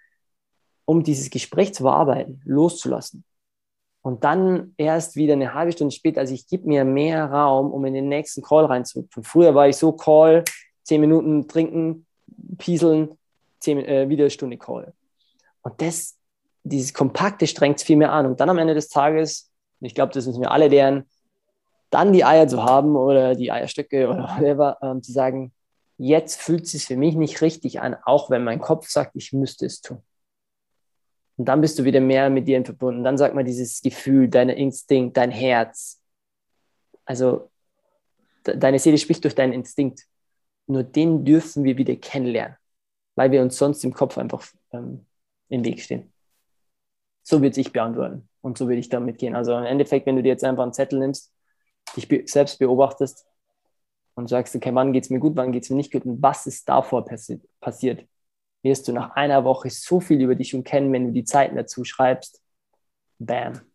um 0.84 1.02
dieses 1.02 1.30
Gespräch 1.30 1.74
zu 1.74 1.84
bearbeiten, 1.84 2.40
loszulassen. 2.44 3.24
Und 4.02 4.24
dann 4.24 4.74
erst 4.78 5.16
wieder 5.16 5.34
eine 5.34 5.52
halbe 5.52 5.72
Stunde 5.72 5.94
später, 5.94 6.20
also 6.20 6.32
ich 6.32 6.46
gebe 6.46 6.66
mir 6.66 6.84
mehr 6.84 7.26
Raum, 7.26 7.70
um 7.70 7.84
in 7.84 7.94
den 7.94 8.08
nächsten 8.08 8.42
Call 8.42 8.64
reinzupfen. 8.64 9.22
Früher 9.22 9.54
war 9.54 9.68
ich 9.68 9.76
so 9.76 9.92
Call, 9.92 10.44
zehn 10.82 11.02
Minuten 11.02 11.46
trinken, 11.48 12.06
pieseln, 12.56 13.18
zehn, 13.60 13.78
äh, 13.84 14.08
wieder 14.08 14.24
eine 14.24 14.30
Stunde 14.30 14.56
Call. 14.56 14.94
Und 15.62 15.80
das, 15.82 16.16
dieses 16.62 16.94
Kompakte 16.94 17.46
strengt 17.46 17.76
es 17.76 17.82
viel 17.82 17.96
mehr 17.96 18.12
an. 18.12 18.24
Und 18.24 18.40
dann 18.40 18.48
am 18.48 18.58
Ende 18.58 18.74
des 18.74 18.88
Tages, 18.88 19.52
und 19.80 19.86
ich 19.86 19.94
glaube, 19.94 20.14
das 20.14 20.26
müssen 20.26 20.40
wir 20.40 20.50
alle 20.50 20.68
lernen, 20.68 21.04
dann 21.90 22.12
die 22.12 22.24
Eier 22.24 22.48
zu 22.48 22.64
haben 22.64 22.96
oder 22.96 23.34
die 23.34 23.52
Eierstöcke 23.52 24.08
oder 24.08 24.22
whatever, 24.36 24.78
ähm, 24.80 25.02
zu 25.02 25.12
sagen, 25.12 25.52
jetzt 26.00 26.40
fühlt 26.40 26.64
es 26.64 26.70
sich 26.70 26.86
für 26.86 26.96
mich 26.96 27.14
nicht 27.14 27.42
richtig 27.42 27.80
an, 27.80 27.94
auch 28.04 28.30
wenn 28.30 28.42
mein 28.42 28.58
Kopf 28.58 28.88
sagt, 28.88 29.14
ich 29.16 29.32
müsste 29.32 29.66
es 29.66 29.82
tun. 29.82 30.02
Und 31.36 31.44
dann 31.44 31.60
bist 31.60 31.78
du 31.78 31.84
wieder 31.84 32.00
mehr 32.00 32.30
mit 32.30 32.48
dir 32.48 32.64
verbunden. 32.64 33.04
Dann 33.04 33.18
sagt 33.18 33.34
man 33.34 33.44
dieses 33.44 33.82
Gefühl, 33.82 34.28
dein 34.28 34.48
Instinkt, 34.48 35.16
dein 35.16 35.30
Herz. 35.30 36.02
Also 37.04 37.50
de 38.46 38.56
deine 38.56 38.78
Seele 38.78 38.96
spricht 38.98 39.24
durch 39.24 39.34
deinen 39.34 39.52
Instinkt. 39.52 40.06
Nur 40.66 40.84
den 40.84 41.24
dürfen 41.24 41.64
wir 41.64 41.76
wieder 41.76 41.96
kennenlernen, 41.96 42.56
weil 43.14 43.30
wir 43.30 43.42
uns 43.42 43.58
sonst 43.58 43.84
im 43.84 43.92
Kopf 43.92 44.16
einfach 44.16 44.46
ähm, 44.72 45.04
im 45.48 45.64
Weg 45.64 45.80
stehen. 45.80 46.12
So 47.22 47.42
würde 47.42 47.60
ich 47.60 47.72
beantworten 47.72 48.28
und 48.40 48.56
so 48.56 48.68
würde 48.68 48.80
ich 48.80 48.88
damit 48.88 49.18
gehen. 49.18 49.34
Also 49.34 49.56
im 49.56 49.64
Endeffekt, 49.64 50.06
wenn 50.06 50.16
du 50.16 50.22
dir 50.22 50.30
jetzt 50.30 50.44
einfach 50.44 50.62
einen 50.62 50.72
Zettel 50.72 50.98
nimmst, 50.98 51.32
dich 51.96 52.08
selbst 52.30 52.58
beobachtest 52.58 53.26
und 54.14 54.28
sagst, 54.28 54.54
okay, 54.56 54.74
wann 54.74 54.92
geht 54.92 55.04
es 55.04 55.10
mir 55.10 55.20
gut, 55.20 55.36
wann 55.36 55.52
geht 55.52 55.64
es 55.64 55.70
mir 55.70 55.76
nicht 55.76 55.92
gut 55.92 56.04
und 56.04 56.22
was 56.22 56.46
ist 56.46 56.68
davor 56.68 57.04
passi 57.04 57.40
passiert, 57.60 58.06
wirst 58.62 58.88
du 58.88 58.92
nach 58.92 59.12
einer 59.12 59.44
Woche 59.44 59.70
so 59.70 60.00
viel 60.00 60.20
über 60.20 60.34
dich 60.34 60.50
schon 60.50 60.64
kennen, 60.64 60.92
wenn 60.92 61.06
du 61.06 61.12
die 61.12 61.24
Zeiten 61.24 61.56
dazu 61.56 61.84
schreibst. 61.84 62.42
Bam. 63.18 63.69